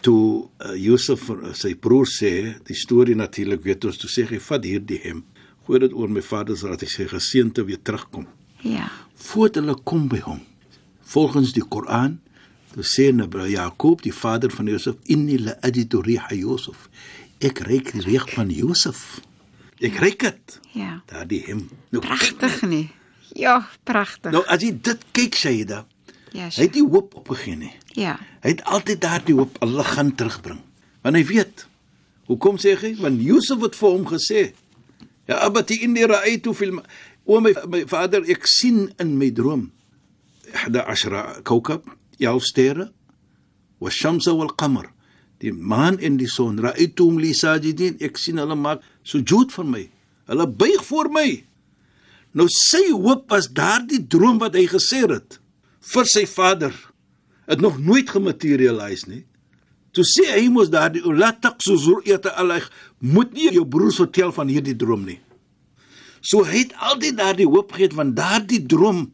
Toe 0.00 0.48
uh, 0.58 0.74
Josef 0.74 1.20
vir 1.20 1.54
sy 1.54 1.74
broer 1.74 2.06
sê, 2.06 2.58
die 2.64 2.76
storie 2.76 3.14
natuurlik 3.14 3.62
weet 3.62 3.84
ons, 3.84 3.96
toe 3.96 4.10
sê 4.10 4.26
hy 4.28 4.38
vat 4.38 4.64
hierdie 4.64 5.00
hem, 5.02 5.24
gooi 5.66 5.78
dit 5.78 5.92
oor 5.92 6.08
my 6.08 6.22
vader 6.22 6.56
sodat 6.56 6.80
hy 6.80 6.86
sy 6.86 7.06
geseente 7.06 7.64
weer 7.64 7.82
terugkom. 7.82 8.26
Ja. 8.62 8.90
voordat 9.16 9.64
hulle 9.64 9.76
kom 9.84 10.08
by 10.08 10.20
hom. 10.24 10.40
Volgens 11.00 11.52
die 11.56 11.64
Koran, 11.64 12.20
sê 12.84 13.12
Nabi 13.14 13.52
Jakob, 13.54 14.02
die 14.02 14.12
vader 14.12 14.50
van 14.50 14.66
Josef, 14.66 14.96
inni 15.08 15.38
la 15.38 15.54
ajidu 15.62 16.00
riha 16.02 16.34
Yusuf. 16.34 16.88
Ek 17.40 17.58
ruik 17.64 17.92
die 17.92 18.00
reuk 18.04 18.30
van 18.34 18.50
Josef. 18.50 19.20
Ek 19.80 19.96
ruik 20.00 20.20
dit. 20.24 20.58
Ja. 20.76 21.02
Daardie 21.06 21.42
hem. 21.46 21.68
Nou 21.92 22.02
Pragtig 22.04 22.62
nie. 22.68 22.90
Ja, 23.36 23.68
pragtig. 23.84 24.32
Nou 24.32 24.42
as 24.48 24.62
jy 24.64 24.72
dit 24.82 25.02
kyk 25.12 25.34
Shaida, 25.36 25.84
ja, 26.32 26.48
hy 26.48 26.62
het 26.66 26.74
nie 26.76 26.84
hoop 26.88 27.14
opgegee 27.20 27.56
nie. 27.56 27.72
Ja. 27.96 28.18
Hy 28.44 28.54
het 28.54 28.62
altyd 28.64 29.00
daardie 29.00 29.34
hoop 29.36 29.56
Allah 29.64 29.84
gaan 29.84 30.14
terugbring. 30.16 30.60
Want 31.04 31.16
hy 31.16 31.24
weet. 31.28 31.66
Hoekom 32.26 32.56
sê 32.60 32.74
hy? 32.80 32.94
Want 33.00 33.20
Josef 33.22 33.60
het 33.62 33.76
vir 33.78 33.88
hom 33.92 34.06
gesê: 34.08 34.40
"Ya 35.28 35.38
abati 35.44 35.76
inni 35.84 36.04
ra'aytu 36.08 36.52
fil 36.54 36.72
ma- 36.72 36.84
O 37.26 37.40
my, 37.40 37.52
my 37.66 37.84
vader, 37.86 38.22
ek 38.30 38.46
sien 38.46 38.92
in 39.02 39.16
my 39.18 39.30
droom 39.34 39.70
11 40.52 41.42
kawkab, 41.42 41.82
11 42.19 42.45
sterre, 42.45 42.91
والشمس 43.81 44.27
والقمر. 44.27 44.91
Die 45.41 45.53
maan 45.53 45.97
en 45.99 46.17
die 46.17 46.29
son, 46.29 46.59
ra'aytuhum 46.61 47.17
li 47.19 47.33
sajidin, 47.33 47.97
ek 48.03 48.19
sien 48.21 48.37
hulle 48.37 48.55
maak 48.55 48.83
sujud 49.01 49.49
vir 49.55 49.65
my. 49.65 49.81
Hulle 50.29 50.45
buig 50.45 50.83
voor 50.85 51.09
my. 51.09 51.29
Nou 52.37 52.45
sy 52.53 52.83
hoop 52.91 53.25
was 53.33 53.49
daardie 53.49 54.03
droom 54.07 54.37
wat 54.39 54.55
hy 54.55 54.67
gesê 54.69 55.01
het 55.09 55.39
vir 55.91 56.07
sy 56.07 56.27
vader 56.29 56.75
het 57.49 57.59
nog 57.59 57.79
nooit 57.81 58.09
gematerialiseer 58.09 59.09
nie. 59.09 59.23
Toe 59.91 60.05
sê 60.07 60.29
hy 60.37 60.45
mos 60.53 60.69
daardie 60.71 61.01
la 61.03 61.33
taqsu 61.35 61.75
zuriyata 61.75 62.31
alayh 62.39 62.63
moet 63.03 63.33
nie 63.35 63.49
jou 63.51 63.65
broers 63.67 63.99
vertel 63.99 64.31
van 64.31 64.47
hierdie 64.47 64.77
droom 64.79 65.03
nie. 65.09 65.19
So 66.21 66.45
hy 66.47 66.63
het 66.63 66.75
altyd 66.79 67.17
daardie 67.19 67.49
hoop 67.49 67.73
gehad 67.75 67.97
want 67.97 68.15
daardie 68.15 68.61
droom 68.63 69.09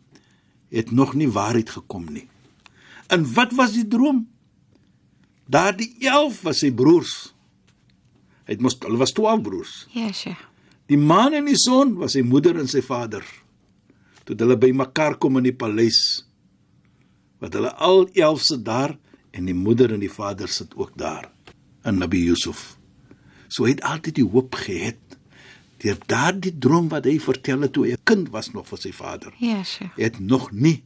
het 0.69 0.91
nog 0.91 1.15
nie 1.17 1.29
waarheid 1.31 1.71
gekom 1.79 2.05
nie. 2.11 2.27
En 3.12 3.26
wat 3.34 3.52
was 3.58 3.74
die 3.76 3.86
droom? 3.88 4.24
Daardie 5.52 5.90
11 6.00 6.40
was 6.46 6.62
sy 6.64 6.70
broers. 6.72 7.14
Hy 8.46 8.56
het 8.56 8.64
mos 8.64 8.78
hulle 8.80 9.00
was 9.00 9.12
12 9.16 9.44
broers. 9.44 9.74
Ja, 9.92 10.08
Sheikh. 10.16 10.40
Die 10.90 10.98
maan 10.98 11.36
en 11.36 11.46
die 11.48 11.58
son 11.60 11.94
was 12.00 12.16
sy 12.16 12.22
moeder 12.26 12.58
en 12.60 12.68
sy 12.68 12.82
vader. 12.84 13.24
Toe 14.24 14.36
hulle 14.40 14.56
by 14.60 14.72
mekaar 14.76 15.18
kom 15.20 15.38
in 15.40 15.50
die 15.50 15.56
paleis. 15.56 16.00
Wat 17.42 17.54
hulle 17.58 17.72
al 17.84 18.06
11 18.16 18.46
sit 18.48 18.64
daar 18.66 18.96
en 19.32 19.48
die 19.48 19.56
moeder 19.56 19.92
en 19.92 20.02
die 20.02 20.12
vader 20.12 20.50
sit 20.52 20.72
ook 20.78 20.94
daar 21.00 21.28
in 21.88 22.00
Nabi 22.00 22.22
Yusuf. 22.24 22.76
So 23.48 23.66
hy 23.66 23.74
het 23.76 23.84
altyd 23.88 24.22
die 24.22 24.28
hoop 24.28 24.56
gehad 24.56 25.00
deur 25.82 25.98
daardie 26.06 26.54
droom 26.62 26.88
wat 26.92 27.08
hy 27.10 27.16
vertel 27.18 27.66
het 27.66 27.72
toe 27.74 27.88
hy 27.88 27.92
'n 27.92 28.04
kind 28.06 28.28
was 28.30 28.52
nog 28.54 28.68
vir 28.68 28.78
sy 28.78 28.92
vader. 28.92 29.32
Ja, 29.38 29.62
Sheikh. 29.64 29.96
Het 29.96 30.20
nog 30.20 30.52
nie 30.52 30.82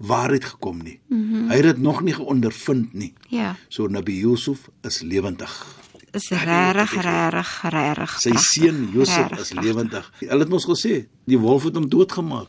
waarheid 0.00 0.44
gekom 0.44 0.82
nie. 0.82 1.00
Mm 1.06 1.30
-hmm. 1.30 1.48
Hy 1.48 1.56
het 1.56 1.64
dit 1.64 1.78
nog 1.78 2.02
nie 2.02 2.14
geondervind 2.14 2.92
nie. 2.92 3.12
Ja. 3.28 3.56
So 3.68 3.86
Nabi 3.86 4.18
Yusuf 4.18 4.68
is 4.82 5.00
lewendig. 5.00 5.66
Is 6.10 6.28
regtig, 6.28 7.02
regtig, 7.02 7.62
regtig. 7.62 8.20
Sy 8.20 8.32
seun 8.34 8.88
Josef 8.92 9.30
is 9.38 9.52
lewendig. 9.52 10.12
Hulle 10.18 10.38
het 10.38 10.48
mos 10.48 10.66
gesê, 10.66 11.06
die 11.24 11.38
wolf 11.38 11.64
het 11.64 11.74
hom 11.74 11.88
doodgemaak. 11.88 12.48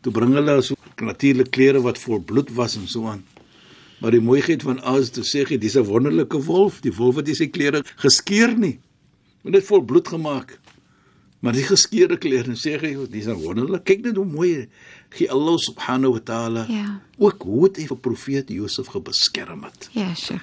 Toe 0.00 0.12
bring 0.12 0.34
hulle 0.34 0.62
so 0.62 0.74
natuurlike 0.96 1.50
klere 1.50 1.80
wat 1.80 1.98
vol 1.98 2.20
bloed 2.20 2.50
was 2.54 2.76
en 2.76 2.88
so 2.88 3.06
aan. 3.06 3.22
Maar 3.98 4.10
die 4.10 4.20
mooiheid 4.20 4.62
van 4.62 4.82
alles 4.82 5.10
te 5.10 5.22
sê, 5.22 5.58
dis 5.58 5.76
'n 5.76 5.84
wonderlike 5.84 6.42
wolf. 6.42 6.80
Die 6.80 6.92
wolf 6.92 7.16
het 7.16 7.26
nie 7.26 7.34
sy 7.34 7.46
klere 7.46 7.84
geskeur 7.96 8.58
nie. 8.58 8.78
Maar 9.42 9.52
net 9.52 9.64
vol 9.64 9.82
bloed 9.82 10.08
gemaak. 10.08 10.58
Maar 11.40 11.52
die 11.52 11.62
geskeurde 11.62 12.16
klere, 12.18 12.56
sê 12.58 12.74
hy, 12.80 12.96
dis 13.10 13.26
'n 13.26 13.38
wonderlik. 13.38 13.84
Kyk 13.84 14.02
net 14.04 14.16
hoe 14.16 14.24
mooi 14.26 14.68
gee 15.10 15.30
Allah 15.30 15.56
subhanahu 15.58 16.12
wa 16.12 16.20
taala 16.20 16.66
Ja. 16.68 17.00
ook 17.18 17.42
hoe 17.42 17.64
het 17.64 17.76
hy 17.76 17.86
vir 17.86 17.96
profeet 17.96 18.48
Josef 18.48 18.86
gebeskerm 18.86 19.62
het. 19.64 19.88
Ja, 19.92 20.14
Sheikh. 20.14 20.42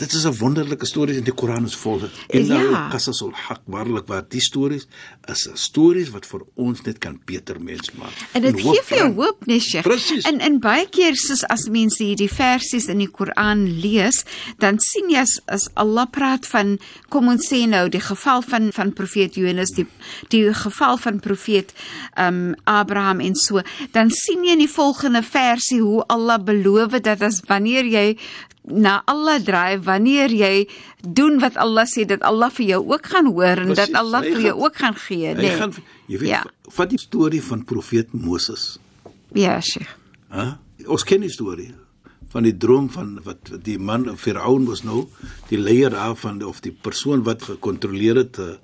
Dit 0.00 0.12
is 0.12 0.24
'n 0.24 0.36
wonderlike 0.38 0.86
storie 0.86 1.16
in 1.16 1.24
die 1.24 1.34
Koran 1.34 1.64
is 1.64 1.76
vol 1.76 1.98
dit. 1.98 2.10
Ja. 2.28 2.38
Inna 2.38 2.88
qasasul 2.88 3.32
haq 3.32 3.60
waarlik 3.64 4.06
waar 4.06 4.24
die 4.28 4.40
stories 4.40 4.86
is 5.28 5.48
'n 5.48 5.56
stories 5.56 6.10
wat 6.10 6.26
vir 6.26 6.40
ons 6.54 6.82
net 6.82 6.98
kan 6.98 7.20
beter 7.24 7.60
mens 7.60 7.90
maak. 7.92 8.16
En 8.32 8.42
dit 8.42 8.60
gee 8.60 8.82
vir 8.84 8.98
jou 8.98 9.14
hoop, 9.14 9.46
nee 9.46 9.60
Sheikh. 9.60 9.82
Presies. 9.82 10.24
En 10.24 10.40
en 10.40 10.58
baie 10.58 10.88
keer 10.88 11.16
soos 11.16 11.44
as 11.44 11.68
mense 11.68 12.04
hierdie 12.04 12.32
versies 12.32 12.86
in 12.86 12.98
die 12.98 13.10
Koran 13.10 13.80
lees, 13.80 14.24
dan 14.58 14.78
sien 14.78 15.10
jy 15.10 15.18
as, 15.18 15.40
as 15.46 15.68
Allah 15.74 16.06
praat 16.10 16.46
van 16.46 16.78
kom 17.08 17.28
ons 17.28 17.46
sê 17.52 17.66
nou 17.68 17.88
die 17.88 18.00
geval 18.00 18.42
van 18.42 18.72
van 18.72 18.92
profeet 18.92 19.34
Jonas, 19.34 19.70
die 19.70 19.86
die 20.28 20.54
geval 20.54 20.96
van 20.96 21.20
profeet 21.20 21.72
um 22.16 22.54
Abraham 22.64 23.20
en 23.20 23.34
so, 23.34 23.60
dan 23.92 24.10
sien 24.10 24.44
jy 24.44 24.52
in 24.52 24.64
die 24.64 24.74
volgende 24.74 25.22
versie 25.22 25.80
hoe 25.80 26.04
Allah 26.06 26.38
beloof 26.44 27.00
dat 27.00 27.22
as 27.22 27.42
wanneer 27.46 27.84
jy 27.84 28.16
na 28.64 29.02
Allah 29.06 29.38
draai, 29.42 29.78
wanneer 29.82 30.30
jy 30.30 30.68
doen 31.02 31.38
wat 31.40 31.56
Allah 31.56 31.86
sê 31.86 32.04
dat 32.06 32.20
Allah 32.22 32.50
vir 32.50 32.66
jou 32.66 32.92
ook 32.92 33.06
gaan 33.06 33.26
hoor 33.26 33.56
en 33.58 33.66
Presies. 33.72 33.86
dat 33.86 33.94
Allah 33.94 34.20
Hy 34.22 34.32
vir 34.32 34.40
jou 34.40 34.52
gaan- 34.54 34.64
ook 34.64 34.76
gaan 34.76 34.94
gee, 34.94 35.26
Hy 35.28 35.34
nee. 35.34 35.56
gaan 35.56 35.72
jy 36.08 36.18
weet 36.18 36.28
Ja. 36.28 36.44
vat 36.70 36.90
die 36.90 36.98
storie 36.98 37.42
van 37.42 37.64
profeet 37.64 38.12
Moses. 38.12 38.78
Ja, 39.34 39.60
Sheikh. 39.60 39.88
Hè? 40.28 40.52
Ons 40.86 41.04
ken 41.04 41.20
die 41.20 41.30
storie 41.30 41.74
van 42.28 42.42
die 42.42 42.56
droom 42.56 42.90
van 42.90 43.18
wat 43.24 43.50
die 43.64 43.78
man 43.78 44.16
Firaun 44.16 44.64
was 44.66 44.82
nou, 44.84 45.08
die 45.48 45.58
leier 45.58 45.90
daarvan 45.90 46.42
of 46.42 46.60
die 46.60 46.72
persoon 46.72 47.22
wat 47.24 47.42
gekontroleer 47.42 48.16
het 48.16 48.38
uh, 48.38 48.54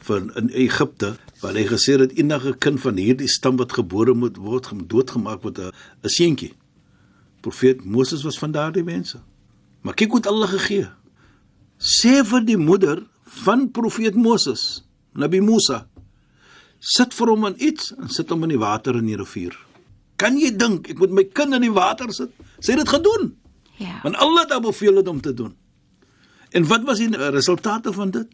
van 0.00 0.30
in 0.36 0.48
Egipte, 0.48 1.16
waar 1.40 1.54
hy 1.54 1.64
gesê 1.66 1.98
het 2.00 2.12
enige 2.18 2.56
kind 2.58 2.80
van 2.80 2.96
hierdie 2.96 3.28
stam 3.28 3.56
wat 3.56 3.72
gebore 3.72 4.14
moet 4.14 4.36
word, 4.36 4.72
moet 4.72 4.88
doodgemaak 4.90 5.42
word 5.42 5.58
'n 5.58 5.70
'n 6.02 6.08
seentjie. 6.08 6.52
Profeet 7.46 7.84
Moses 7.84 8.24
was 8.26 8.38
van 8.42 8.50
daardie 8.50 8.82
mense. 8.84 9.20
Maar 9.86 9.94
kyk 9.94 10.10
hoe 10.10 10.18
het 10.18 10.26
Allah 10.26 10.50
gegee. 10.50 10.88
Sê 11.78 12.24
vir 12.26 12.42
die 12.48 12.56
moeder 12.58 13.04
van 13.44 13.68
profeet 13.70 14.16
Moses, 14.18 14.82
Nabi 15.14 15.38
Musa, 15.44 15.84
sit 16.80 17.14
vir 17.14 17.30
hom 17.30 17.46
in 17.50 17.58
iets 17.68 17.92
en 17.94 18.10
sit 18.10 18.32
hom 18.34 18.42
in 18.48 18.54
die 18.56 18.58
water 18.60 18.98
in 18.98 19.06
die 19.06 19.18
rivier. 19.20 19.54
Kan 20.18 20.38
jy 20.40 20.50
dink 20.56 20.90
ek 20.90 20.98
moet 20.98 21.14
my 21.14 21.26
kind 21.36 21.54
in 21.54 21.66
die 21.68 21.74
water 21.76 22.10
sit? 22.16 22.32
Sy 22.58 22.74
het 22.74 22.82
dit 22.82 22.94
gedoen. 22.96 23.30
Ja. 23.78 24.00
Want 24.02 24.16
Allah 24.24 24.48
het 24.48 24.62
beveel 24.64 24.96
het 25.02 25.08
om 25.12 25.20
te 25.20 25.34
doen. 25.36 25.54
En 26.50 26.66
wat 26.66 26.86
was 26.88 26.98
die 26.98 27.10
resultate 27.30 27.92
van 27.92 28.10
dit? 28.10 28.30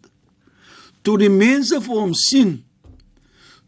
Toe 1.02 1.18
die 1.18 1.32
mense 1.32 1.80
vir 1.82 1.98
hom 1.98 2.12
sien, 2.14 2.60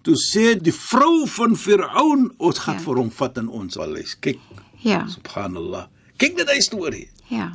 toe 0.06 0.14
sê 0.20 0.52
die 0.60 0.72
vrou 0.74 1.26
van 1.36 1.56
Firaun, 1.56 2.30
ons 2.38 2.58
gaan 2.64 2.78
Ja. 2.78 2.84
vir 2.86 2.96
hom 3.02 3.10
vat 3.10 3.38
in 3.38 3.48
ons 3.48 3.76
paleis. 3.76 4.14
Kyk, 4.20 4.38
Ja. 4.85 5.05
subhanallah. 5.09 5.87
Kyk 6.21 6.37
net 6.37 6.50
hy 6.53 6.61
storie. 6.61 7.09
Ja. 7.33 7.53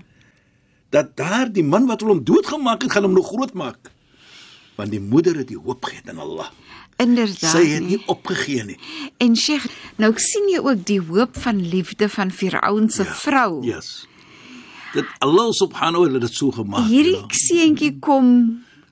Dat 0.90 1.14
daar 1.20 1.52
die 1.54 1.64
man 1.64 1.86
wat 1.90 2.02
hom 2.02 2.24
doodgemaak 2.26 2.82
het, 2.82 2.92
gaan 2.96 3.06
hom 3.06 3.14
nog 3.14 3.30
groot 3.30 3.54
maak. 3.54 3.92
Want 4.80 4.92
die 4.96 5.02
moeder 5.02 5.38
het 5.38 5.48
die 5.52 5.60
hoop 5.60 5.86
gehad 5.86 6.10
in 6.10 6.20
Allah. 6.20 6.50
Inderdaad. 7.00 7.54
Sy 7.54 7.64
het 7.70 7.84
nie. 7.86 7.98
nie 7.98 8.08
opgegee 8.12 8.64
nie. 8.66 8.78
En 9.24 9.36
Sheikh, 9.38 9.68
nou 10.02 10.12
sien 10.20 10.50
jy 10.52 10.60
ook 10.60 10.86
die 10.90 11.00
hoop 11.00 11.38
van 11.40 11.62
liefde 11.70 12.10
van 12.10 12.32
Firaun 12.32 12.90
se 12.90 13.06
vrou. 13.06 13.62
Yes. 13.66 14.08
Dit 14.94 15.06
Allah 15.24 15.52
subhanahu 15.54 16.02
wa 16.02 16.10
taala 16.10 16.20
het 16.20 16.28
dit 16.28 16.40
so 16.42 16.52
gemaak. 16.52 16.90
Hierdie 16.90 17.16
ja. 17.16 17.28
seentjie 17.28 17.94
kom 18.04 18.34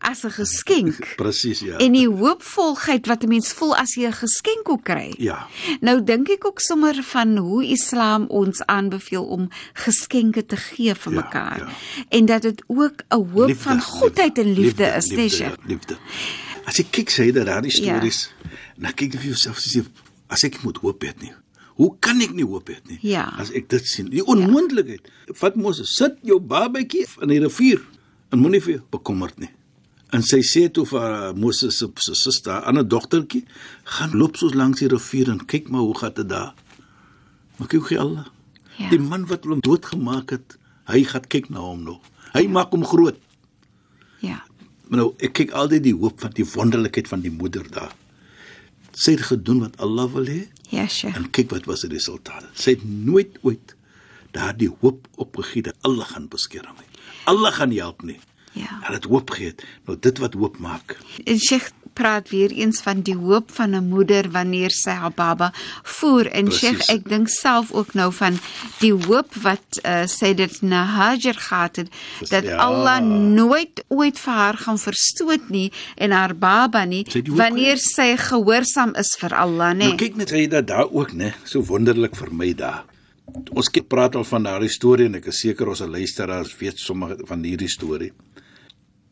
as 0.08 0.24
'n 0.24 0.32
geskenk. 0.32 0.96
Presies 1.22 1.60
ja. 1.60 1.78
En 1.84 1.92
die 1.92 2.08
hoopvolheid 2.08 3.08
wat 3.08 3.24
'n 3.24 3.28
mens 3.28 3.52
voel 3.54 3.76
as 3.76 3.96
jy 3.96 4.08
'n 4.08 4.14
geskenk 4.14 4.70
ook 4.70 4.84
kry. 4.84 5.14
ja. 5.18 5.48
Nou 5.82 6.04
dink 6.04 6.30
ek 6.30 6.46
ook 6.46 6.60
sommer 6.60 6.96
van 7.04 7.38
hoe 7.38 7.66
Islam 7.66 8.26
ons 8.30 8.64
aanbeveel 8.66 9.24
om 9.26 9.50
geskenke 9.74 10.46
te 10.46 10.56
gee 10.58 10.96
vir 10.96 11.14
Ja, 11.14 11.20
mekaar. 11.22 11.58
ja. 11.60 11.68
En 12.10 12.26
dat 12.26 12.42
dit 12.42 12.64
ook 12.68 13.04
'n 13.10 13.30
hoop 13.34 13.56
van 13.58 13.82
goedheid 13.82 14.38
en 14.38 14.54
liefde 14.54 14.84
is, 14.98 15.10
né, 15.10 15.16
liefde, 15.16 15.36
Sheikh? 15.36 15.56
ja, 15.58 15.68
liefde. 15.68 15.98
As 16.66 16.76
jy 16.78 16.86
kyk 16.92 17.10
sê 17.10 17.32
dat 17.32 17.46
daar 17.46 17.62
die 17.62 17.72
Ja. 17.72 17.94
stories, 17.96 18.30
dan 18.78 18.94
kyk 18.94 19.14
jy 19.14 19.20
vir 19.20 19.28
jouself 19.28 19.58
sê 19.60 19.84
as 20.30 20.44
ek 20.44 20.64
moet 20.64 20.78
hoop 20.78 21.02
het 21.02 21.22
nie. 21.22 21.34
Hoe 21.76 21.96
kan 22.00 22.22
ek 22.22 22.34
nie 22.34 22.46
hoop 22.46 22.68
het 22.68 22.88
nie? 22.88 22.98
Ja. 23.02 23.34
As 23.38 23.52
ek 23.52 23.70
dit 23.70 23.86
sien, 23.88 24.10
die 24.10 24.26
onmoontlikheid. 24.26 25.02
Vat 25.34 25.56
Moses, 25.56 25.96
sit 25.96 26.14
jou 26.24 26.40
babatjie 26.40 27.06
in 27.22 27.28
die 27.28 27.40
rivier 27.40 27.82
en 28.32 28.40
moenie 28.40 28.62
vir 28.62 28.82
bekommerd 28.90 29.38
nie. 29.40 29.50
En 30.16 30.24
sy 30.24 30.40
sê 30.46 30.68
toe 30.72 30.86
vir 30.88 31.04
uh, 31.04 31.34
Moses 31.36 31.78
se 31.82 31.88
se 32.00 32.16
suster, 32.16 32.54
'n 32.54 32.64
ander 32.72 32.88
dogtertjie, 32.88 33.44
gaan 33.84 34.16
loop 34.16 34.38
soos 34.38 34.54
langs 34.54 34.80
die 34.80 34.88
rivier 34.88 35.30
en 35.30 35.46
kyk 35.46 35.70
maar 35.70 35.82
hoe 35.84 35.98
gaan 35.98 36.14
dit 36.16 36.30
daar. 36.30 36.54
Maar 37.58 37.68
kyk 37.68 37.90
hoe 37.90 38.00
Allah. 38.00 38.28
Ja. 38.78 38.90
Die 38.90 39.00
man 39.00 39.26
wat 39.28 39.44
hom 39.44 39.60
doodgemaak 39.60 40.30
het, 40.32 40.58
hy 40.88 41.04
gaan 41.04 41.28
kyk 41.28 41.50
na 41.50 41.60
hom 41.60 41.84
nog. 41.84 42.02
Hy 42.34 42.46
ja. 42.46 42.50
maak 42.50 42.72
hom 42.72 42.86
groot. 42.86 43.18
Ja. 44.24 44.44
Maar 44.88 45.00
nou 45.00 45.14
ek 45.20 45.34
kyk 45.34 45.52
altyd 45.52 45.84
die 45.84 45.96
hoop 45.96 46.22
van 46.24 46.32
die 46.38 46.46
wonderlikheid 46.46 47.08
van 47.12 47.26
die 47.26 47.34
moeder 47.34 47.66
daar. 47.72 47.92
Sy 48.98 49.18
het 49.18 49.28
gedoen 49.30 49.60
wat 49.66 49.76
Allah 49.84 50.08
wil 50.14 50.26
hê 50.26 50.48
Ja, 50.70 50.88
Sheikh. 50.88 51.16
en 51.16 51.30
kyk 51.32 51.52
wat 51.52 51.66
was 51.66 51.84
die 51.86 51.92
resultate. 51.92 52.48
Sy 52.54 52.78
het 52.78 52.84
nooit 52.84 53.38
ooit 53.42 53.76
daardie 54.32 54.72
hoop 54.82 55.08
opgegee 55.16 55.68
dat 55.68 55.76
Allah 55.82 56.08
gaan 56.08 56.28
beskerm 56.32 56.76
my. 56.78 56.88
Allah 57.26 57.54
gaan 57.54 57.72
help 57.72 58.04
nie. 58.04 58.20
Ja. 58.58 58.78
Hulle 58.86 58.98
het 59.00 59.06
hoop 59.12 59.30
gehad. 59.30 59.64
Nou 59.86 59.98
dit 60.00 60.18
wat 60.24 60.34
hoop 60.34 60.58
maak. 60.58 60.98
En 61.26 61.40
Sheikh 61.40 61.70
praat 61.98 62.30
weer 62.30 62.52
eens 62.54 62.82
van 62.86 63.00
die 63.02 63.16
hoop 63.18 63.50
van 63.58 63.70
'n 63.76 63.88
moeder 63.90 64.30
wanneer 64.32 64.70
sy 64.72 64.90
haar 65.02 65.12
baba 65.16 65.52
voer 65.84 66.28
en 66.32 66.46
Precies. 66.46 66.60
Sheikh 66.62 66.90
ek 66.96 67.10
dink 67.10 67.28
self 67.30 67.72
ook 67.72 67.94
nou 67.94 68.12
van 68.14 68.38
die 68.80 68.94
hoop 68.94 69.34
wat 69.42 69.80
uh, 69.84 70.06
sy 70.06 70.34
dit 70.34 70.62
na 70.62 70.84
Hajar 70.86 71.34
gehad 71.34 71.76
het 71.76 71.90
dat 72.30 72.44
Ja. 72.44 72.56
Allah 72.58 73.00
nooit 73.34 73.84
ooit 73.88 74.20
vir 74.20 74.34
haar 74.34 74.58
gaan 74.58 74.78
verstoot 74.80 75.50
nie 75.50 75.72
en 75.96 76.12
haar 76.12 76.36
baba 76.36 76.86
nie 76.86 77.06
Sy 77.10 77.24
wanneer 77.26 77.78
sy 77.78 78.16
gehoorsaam 78.18 78.94
is 78.96 79.16
vir 79.20 79.34
Allah 79.34 79.74
nê 79.74 79.86
Nou 79.90 79.96
kyk 79.96 80.16
net 80.16 80.30
hy 80.30 80.48
dat 80.48 80.68
daar 80.68 80.88
ook, 80.92 81.12
né, 81.14 81.34
so 81.44 81.62
wonderlik 81.64 82.16
vir 82.16 82.30
my 82.34 82.54
daar. 82.54 82.86
Ons 83.54 83.70
kyk 83.70 83.88
praat 83.88 84.16
al 84.16 84.24
van 84.24 84.44
daardie 84.44 84.70
storie 84.70 85.06
en 85.06 85.16
ek 85.16 85.26
is 85.28 85.40
seker 85.40 85.68
ons 85.68 85.80
luisteraars 85.80 86.56
weet 86.60 86.78
sommige 86.80 87.18
van 87.26 87.44
hierdie 87.44 87.70
storie. 87.70 88.12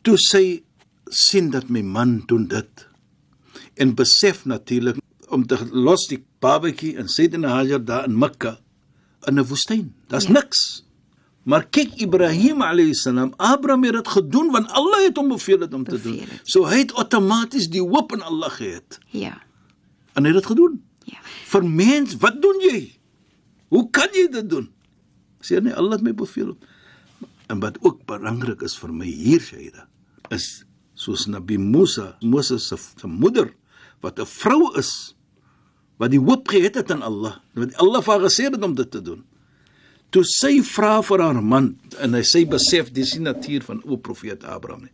Toe 0.06 0.16
sy 0.22 0.62
sien 1.10 1.50
dat 1.50 1.68
my 1.72 1.82
man 1.82 2.20
doen 2.30 2.46
dit 2.50 2.84
en 3.82 3.94
besef 3.98 4.44
natuurlik 4.46 5.00
om 5.34 5.42
te 5.50 5.58
los 5.74 6.06
die 6.10 6.20
babatjie 6.40 6.94
en 7.00 7.08
Sayyidina 7.10 7.48
Hajar 7.56 7.82
daar 7.84 8.06
in 8.08 8.14
Mekka 8.18 8.56
in 9.26 9.38
'n 9.38 9.44
woestyn. 9.44 9.92
Daar's 10.08 10.26
Ja. 10.26 10.32
niks. 10.32 10.84
Maar 11.44 11.66
kyk 11.70 11.94
Ibrahim 12.00 12.62
alayhis 12.62 13.02
salam, 13.02 13.32
Abraham 13.36 13.84
het 13.84 13.92
dit 13.94 14.08
gedoen 14.08 14.50
want 14.52 14.70
Allah 14.70 15.02
het 15.06 15.16
hom 15.16 15.28
beveel 15.28 15.60
het 15.60 15.74
om 15.74 15.84
te 15.84 15.90
Beveel 15.90 16.12
doen. 16.16 16.20
het. 16.28 16.40
So 16.44 16.64
hy 16.66 16.78
het 16.78 16.92
outomaties 16.92 17.68
die 17.68 17.82
hoop 17.82 18.12
in 18.12 18.22
Allah 18.22 18.50
gehad 18.50 18.98
ja 19.10 19.42
en 20.14 20.24
hy 20.24 20.30
het 20.30 20.38
dit 20.42 20.46
gedoen. 20.46 20.82
ja 21.04 21.18
Vir 21.46 21.64
mens, 21.64 22.16
wat 22.16 22.42
doen 22.42 22.60
jy? 22.60 22.98
Hoe 23.68 23.90
kan 23.90 24.08
jy 24.12 24.28
dit 24.30 24.48
doen? 24.50 24.70
Sê 25.40 25.60
nee, 25.62 25.74
Allah 25.74 25.92
het 25.92 26.02
my 26.02 26.14
beveel. 26.14 26.56
En 27.48 27.60
wat 27.60 27.78
ook 27.80 28.04
belangrik 28.06 28.62
is 28.62 28.76
vir 28.78 28.92
my 28.92 29.06
hier 29.06 29.40
Shaida, 29.40 29.86
is 30.30 30.64
soos 30.94 31.26
Nabi 31.26 31.58
Musa, 31.58 32.16
Moses 32.22 32.68
se 32.68 32.76
se 32.76 33.06
moeder 33.06 33.50
wat 34.02 34.18
'n 34.18 34.26
vrou 34.26 34.72
is 34.78 35.14
wat 35.98 36.10
die 36.10 36.20
hoop 36.20 36.48
gehad 36.48 36.74
het 36.74 36.90
aan 36.90 37.02
Allah, 37.02 37.40
wat 37.54 37.74
Allah 37.80 38.02
haar 38.04 38.20
gesê 38.20 38.44
het 38.50 38.62
om 38.62 38.74
dit 38.74 38.90
te 38.90 39.00
doen. 39.02 39.24
Toe 40.10 40.22
sy 40.24 40.62
vra 40.62 41.02
vir 41.02 41.20
haar 41.20 41.42
man 41.42 41.76
en 41.98 42.14
hy 42.14 42.22
sê 42.22 42.44
besef 42.48 42.92
dis 42.92 43.12
die 43.12 43.20
natuur 43.20 43.62
van 43.62 43.82
o 43.84 43.96
profeet 43.96 44.44
Abraham 44.44 44.82
nie. 44.82 44.92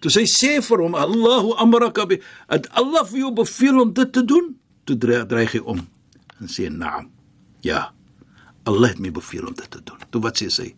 Toe 0.00 0.10
sy 0.10 0.24
sê 0.26 0.60
vir 0.62 0.78
hom 0.78 0.94
Allahu 0.94 1.54
amraka 1.58 2.06
bi 2.06 2.20
het 2.48 2.68
Allah 2.70 3.04
vir 3.04 3.18
jou 3.20 3.32
beveel 3.34 3.80
om 3.80 3.92
dit 3.92 4.12
te 4.12 4.22
doen? 4.22 4.54
Toe 4.84 4.96
dre- 4.96 5.26
dreig 5.26 5.52
hy 5.52 5.58
om 5.64 5.78
en 6.40 6.46
sê 6.46 6.68
naam. 6.70 7.10
Ja. 7.62 7.92
Allah 8.64 8.88
het 8.88 8.98
my 9.00 9.10
beveel 9.10 9.46
om 9.46 9.54
dit 9.54 9.70
te 9.70 9.80
doen. 9.82 9.98
Toe 10.10 10.20
wat 10.22 10.36
sê 10.42 10.48
sy? 10.50 10.74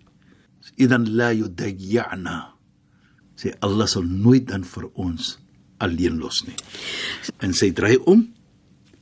Idan 0.77 1.05
la 1.17 1.31
yudayyana. 1.33 2.55
Sê 3.41 3.55
Allah 3.65 3.89
sal 3.89 4.05
nooit 4.05 4.45
dan 4.51 4.65
vir 4.69 4.91
ons 5.01 5.39
alleen 5.81 6.19
los 6.21 6.43
nie. 6.45 6.57
En 7.41 7.55
sy 7.57 7.71
draai 7.73 7.97
om. 8.05 8.27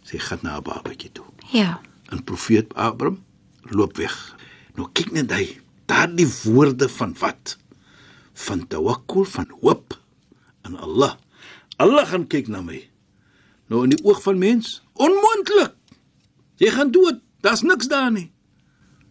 Sy 0.06 0.18
gaan 0.22 0.38
na 0.42 0.58
'n 0.58 0.62
babatjie 0.62 1.10
toe. 1.12 1.26
ja 1.52 1.80
En 2.10 2.24
profeet 2.24 2.74
Abraham 2.74 3.24
loop 3.62 3.96
weg. 3.96 4.36
Nou 4.76 4.88
kyk 4.92 5.10
net 5.12 5.32
hy, 5.32 5.60
daardie 5.86 6.28
woorde 6.44 6.88
van 6.88 7.14
wat? 7.18 7.58
Van 8.32 8.66
tawakkul, 8.66 9.24
van 9.24 9.50
hoop 9.60 9.98
aan 10.62 10.78
Allah. 10.78 11.16
Allah 11.76 12.06
gaan 12.06 12.26
kyk 12.26 12.48
na 12.48 12.60
my. 12.62 12.88
Nou 13.68 13.82
in 13.84 13.90
die 13.90 14.04
oog 14.04 14.22
van 14.22 14.38
mens, 14.38 14.82
onmoontlik. 14.94 15.74
Jy 16.56 16.70
gaan 16.70 16.90
dood. 16.90 17.20
Daar's 17.40 17.62
niks 17.62 17.88
daar 17.88 18.10
nie. 18.12 18.30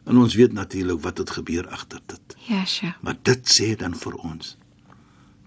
En 0.05 0.17
ons 0.17 0.35
weet 0.35 0.53
natuurlik 0.53 1.01
wat 1.01 1.17
het 1.17 1.29
gebeur 1.29 1.67
agter 1.67 1.99
dit. 2.05 2.35
ja 2.47 2.65
Sheikh 2.65 3.01
Maar 3.01 3.17
dit 3.21 3.43
sê 3.59 3.75
dan 3.75 3.95
vir 3.95 4.13
ons 4.15 4.57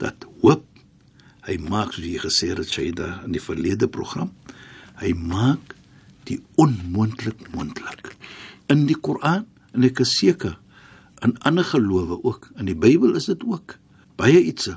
dat 0.00 0.26
hoop 0.42 0.66
hy 1.48 1.56
maak 1.70 1.94
soos 1.94 2.06
jy 2.06 2.18
gesê 2.20 2.50
het 2.52 2.70
Shaida 2.70 3.20
in 3.26 3.34
die 3.34 3.42
verlede 3.42 3.88
program, 3.88 4.32
hy 5.00 5.12
maak 5.16 5.74
die 6.28 6.38
onmoontlik 6.60 7.48
moontlik. 7.54 8.12
In 8.70 8.84
die 8.86 8.98
Koran 8.98 9.46
en 9.74 9.86
ek 9.86 10.02
is 10.04 10.12
seker 10.18 10.58
in 11.24 11.34
ander 11.48 11.66
gelowe 11.66 12.20
ook, 12.24 12.50
in 12.58 12.68
die 12.70 12.76
Bybel 12.78 13.16
is 13.18 13.28
dit 13.28 13.42
ook 13.44 13.76
baie 14.20 14.40
iets 14.40 14.70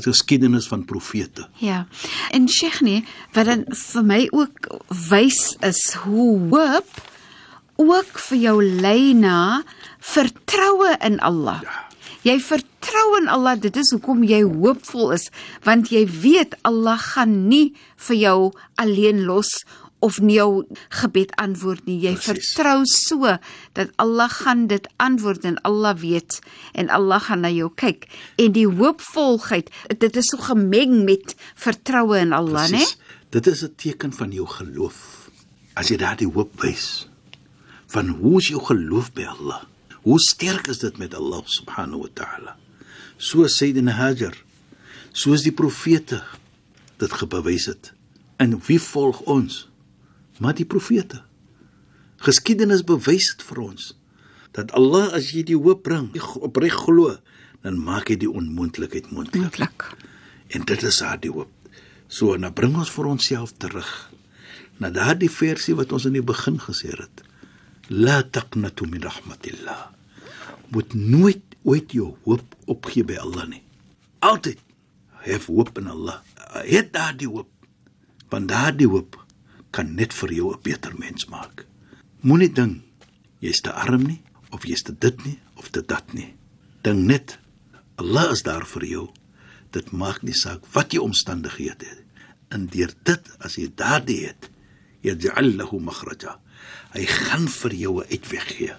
geskiedenis 0.00 0.68
van 0.68 0.84
profete. 0.84 1.48
Ja. 1.60 1.86
En 2.30 2.48
Sheikh 2.48 2.80
nee, 2.84 3.04
wat 3.34 3.48
dan 3.48 3.64
vir 3.68 4.04
my 4.06 4.20
ook 4.30 4.68
wys 5.08 5.56
is 5.66 5.82
hoe 6.04 6.38
hoop 6.52 7.00
ook 7.80 8.18
vir 8.28 8.38
jou 8.38 8.56
lei 8.64 9.14
na 9.16 9.62
vertroue 9.98 10.96
in 11.00 11.18
Allah. 11.24 11.62
Ja. 11.64 11.78
Jy 12.22 12.36
vertrou 12.90 13.20
in 13.22 13.28
Allah, 13.28 13.54
dit 13.60 13.76
is 13.76 13.92
hoekom 13.94 14.24
jy 14.26 14.40
hoopvol 14.42 15.12
is, 15.14 15.28
want 15.62 15.90
jy 15.94 16.02
weet 16.10 16.56
Allah 16.66 16.98
gaan 16.98 17.46
nie 17.48 17.76
vir 18.08 18.16
jou 18.18 18.38
alleen 18.82 19.22
los 19.28 19.50
of 20.02 20.16
nie 20.18 20.38
jou 20.38 20.64
gebed 20.96 21.30
antwoord 21.38 21.84
nie. 21.86 21.98
Jy 22.00 22.14
Presies. 22.16 22.54
vertrou 22.56 22.82
so 22.88 23.36
dat 23.76 23.92
Allah 24.00 24.30
gaan 24.32 24.66
dit 24.66 24.88
antwoord 24.98 25.44
en 25.44 25.60
Allah 25.68 25.94
weet 26.00 26.40
en 26.74 26.88
Allah 26.90 27.20
gaan 27.20 27.44
na 27.44 27.50
jou 27.52 27.68
kyk. 27.70 28.08
En 28.40 28.52
die 28.56 28.66
hoopvolheid, 28.66 29.70
dit 29.98 30.16
is 30.16 30.32
so 30.32 30.40
gemeng 30.40 31.04
met 31.04 31.36
vertroue 31.54 32.18
in 32.18 32.32
Allah, 32.32 32.66
né? 32.72 32.82
Dit 33.30 33.46
is 33.46 33.62
'n 33.62 33.74
teken 33.76 34.12
van 34.12 34.32
jou 34.32 34.46
geloof. 34.46 35.30
As 35.74 35.88
jy 35.88 35.96
daardie 35.96 36.32
hoop 36.32 36.60
wys 36.60 37.06
van 37.86 38.08
hoe 38.08 38.38
is 38.38 38.48
jou 38.48 38.60
geloof 38.64 39.12
by 39.12 39.24
Allah? 39.24 39.62
Hoe 40.02 40.18
sterk 40.18 40.66
is 40.66 40.78
dit 40.78 40.98
met 40.98 41.14
Allah 41.14 41.42
subhanahu 41.44 42.00
wa 42.00 42.08
ta'ala? 42.14 42.56
So 43.20 43.44
Sayyidina 43.44 43.98
Hajar, 43.98 44.32
soos 45.12 45.44
die 45.44 45.52
profete 45.52 46.22
dit 47.00 47.12
gebewys 47.20 47.66
het. 47.68 47.90
En 48.40 48.56
wie 48.64 48.80
volg 48.80 49.20
ons? 49.28 49.66
Maar 50.40 50.56
die 50.56 50.64
profete. 50.64 51.20
Geskiedenis 52.24 52.80
bewys 52.88 53.34
dit 53.34 53.44
vir 53.44 53.66
ons 53.68 53.90
dat 54.56 54.72
Allah 54.74 55.12
as 55.14 55.28
jy 55.30 55.44
die 55.46 55.58
hoop 55.58 55.84
bring, 55.86 56.08
opreg 56.42 56.74
glo, 56.74 57.12
dan 57.62 57.76
maak 57.78 58.08
hy 58.10 58.16
die 58.18 58.30
onmoontlikheid 58.30 59.12
moontlik. 59.14 59.44
Moontlik. 59.44 59.84
En 60.50 60.64
dit 60.66 60.82
is 60.88 60.98
haar 61.04 61.20
die 61.22 61.30
hoop. 61.30 61.52
So 62.10 62.34
dan 62.34 62.56
bring 62.56 62.74
ons 62.80 62.90
vir 62.90 63.06
onsself 63.12 63.52
terug 63.62 63.90
na 64.80 64.88
daardie 64.90 65.30
versie 65.30 65.76
wat 65.78 65.92
ons 65.92 66.08
in 66.08 66.16
die 66.16 66.24
begin 66.24 66.56
gesê 66.58 66.90
het. 66.96 67.22
La 67.92 68.22
taqnatu 68.24 68.88
min 68.88 69.04
rahmatillah. 69.04 69.92
Moet 70.72 70.96
nooit 70.96 71.49
ooit 71.62 71.92
jou 71.92 72.14
hoop 72.24 72.54
opgee 72.66 73.04
by 73.04 73.18
Allah 73.20 73.48
nie. 73.48 73.62
Altyd 74.24 74.60
hef 75.24 75.46
hoop 75.46 75.78
in 75.78 75.90
Allah. 75.92 76.20
Het 76.64 76.92
daardie 76.92 77.28
hoop. 77.28 77.50
Want 78.30 78.48
daardie 78.48 78.88
hoop 78.88 79.18
kan 79.70 79.94
net 79.94 80.14
vir 80.14 80.32
jou 80.32 80.52
'n 80.54 80.62
beter 80.62 80.94
mens 80.98 81.26
maak. 81.26 81.66
Moenie 82.20 82.52
dink 82.52 82.82
jy's 83.40 83.60
te 83.60 83.72
arm 83.72 84.02
nie 84.06 84.22
of 84.50 84.64
jy's 84.64 84.82
te 84.82 84.92
dit 84.98 85.24
nie 85.24 85.38
of 85.56 85.70
te 85.70 85.82
dat 85.82 86.12
nie. 86.12 86.34
Dink 86.82 87.06
net 87.06 87.38
Allah 87.96 88.30
is 88.32 88.42
daar 88.42 88.66
vir 88.66 88.84
jou. 88.84 89.08
Dit 89.70 89.90
maak 89.92 90.22
nie 90.22 90.34
saak 90.34 90.66
wat 90.72 90.92
jou 90.92 91.04
omstandighede 91.04 91.86
is. 91.86 91.98
En 92.50 92.66
deur 92.66 92.92
dit 93.04 93.28
as 93.38 93.54
jy 93.54 93.68
daardie 93.74 94.26
het, 94.26 94.50
yaj'al 95.06 95.54
lahu 95.56 95.78
makhraja. 95.78 96.40
Hy 96.92 97.04
gaan 97.06 97.48
vir 97.48 97.74
jou 97.74 98.00
'n 98.00 98.10
uitweg 98.10 98.46
gee. 98.56 98.74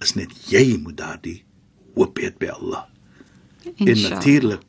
Is 0.00 0.14
net 0.14 0.30
jy 0.50 0.76
moet 0.76 0.96
daardie 0.96 1.44
hoop 1.98 2.18
hê 2.22 2.30
by 2.38 2.48
Allah. 2.54 2.86
En 3.64 3.86
Inshallah. 3.86 4.16
natuurlik 4.16 4.62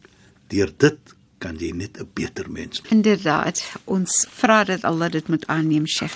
deur 0.52 0.72
dit 0.78 1.00
kan 1.39 1.56
jy 1.58 1.72
net 1.72 1.98
'n 2.00 2.08
beter 2.13 2.50
mens 2.52 2.82
word. 2.82 2.92
Inderdaad, 2.92 3.63
ons 3.86 4.26
vra 4.30 4.63
dat 4.63 4.84
Allah 4.84 5.12
dit 5.12 5.28
moet 5.28 5.48
aanneem, 5.48 5.88
Sheikh. 5.88 6.15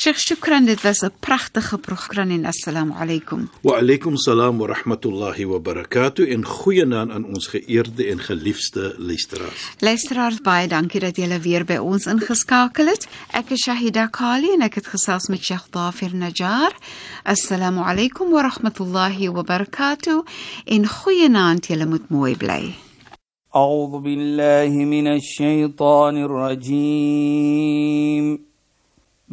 Sheikh, 0.00 0.16
shukran, 0.16 0.64
dit 0.64 0.80
was 0.82 1.02
'n 1.02 1.12
pragtige 1.20 1.78
program 1.78 2.30
en 2.30 2.44
assalamu 2.44 2.92
alaykum. 3.00 3.50
Wa 3.62 3.78
alaykum 3.78 4.16
salaam 4.16 4.58
wa 4.58 4.66
rahmatullahi 4.66 5.44
wa 5.44 5.58
barakatuh 5.58 6.32
en 6.32 6.44
goeienaand 6.44 7.10
aan 7.10 7.24
ons 7.24 7.46
geëerde 7.46 8.06
en 8.06 8.18
geliefde 8.18 8.94
luisteraars. 8.98 9.70
Luisteraars, 9.78 10.40
baie 10.40 10.68
dankie 10.68 11.00
dat 11.00 11.16
julle 11.16 11.38
weer 11.40 11.64
by 11.64 11.76
ons 11.76 12.06
ingeskakel 12.06 12.86
het. 12.86 13.08
Ek 13.32 13.50
is 13.50 13.62
Shahida 13.64 14.06
Kali 14.06 14.52
en 14.52 14.62
ek 14.62 14.74
het 14.74 14.86
gesels 14.86 15.28
met 15.28 15.44
Sheikh 15.44 15.66
Dafir 15.70 16.14
Najjar. 16.14 16.72
Assalamu 17.22 17.80
alaykum 17.84 18.30
wa 18.30 18.42
rahmatullahi 18.42 19.28
wa 19.28 19.42
barakatuh 19.42 20.24
en 20.64 20.86
goeienaand, 20.86 21.66
julle 21.66 21.86
moet 21.86 22.08
mooi 22.08 22.36
bly. 22.36 22.74
أعوذ 23.56 23.98
بالله 24.00 24.84
من 24.84 25.06
الشيطان 25.06 26.16
الرجيم 26.16 27.70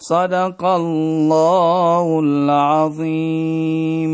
صدق 0.00 0.64
الله 0.64 2.20
العظيم. 2.20 4.12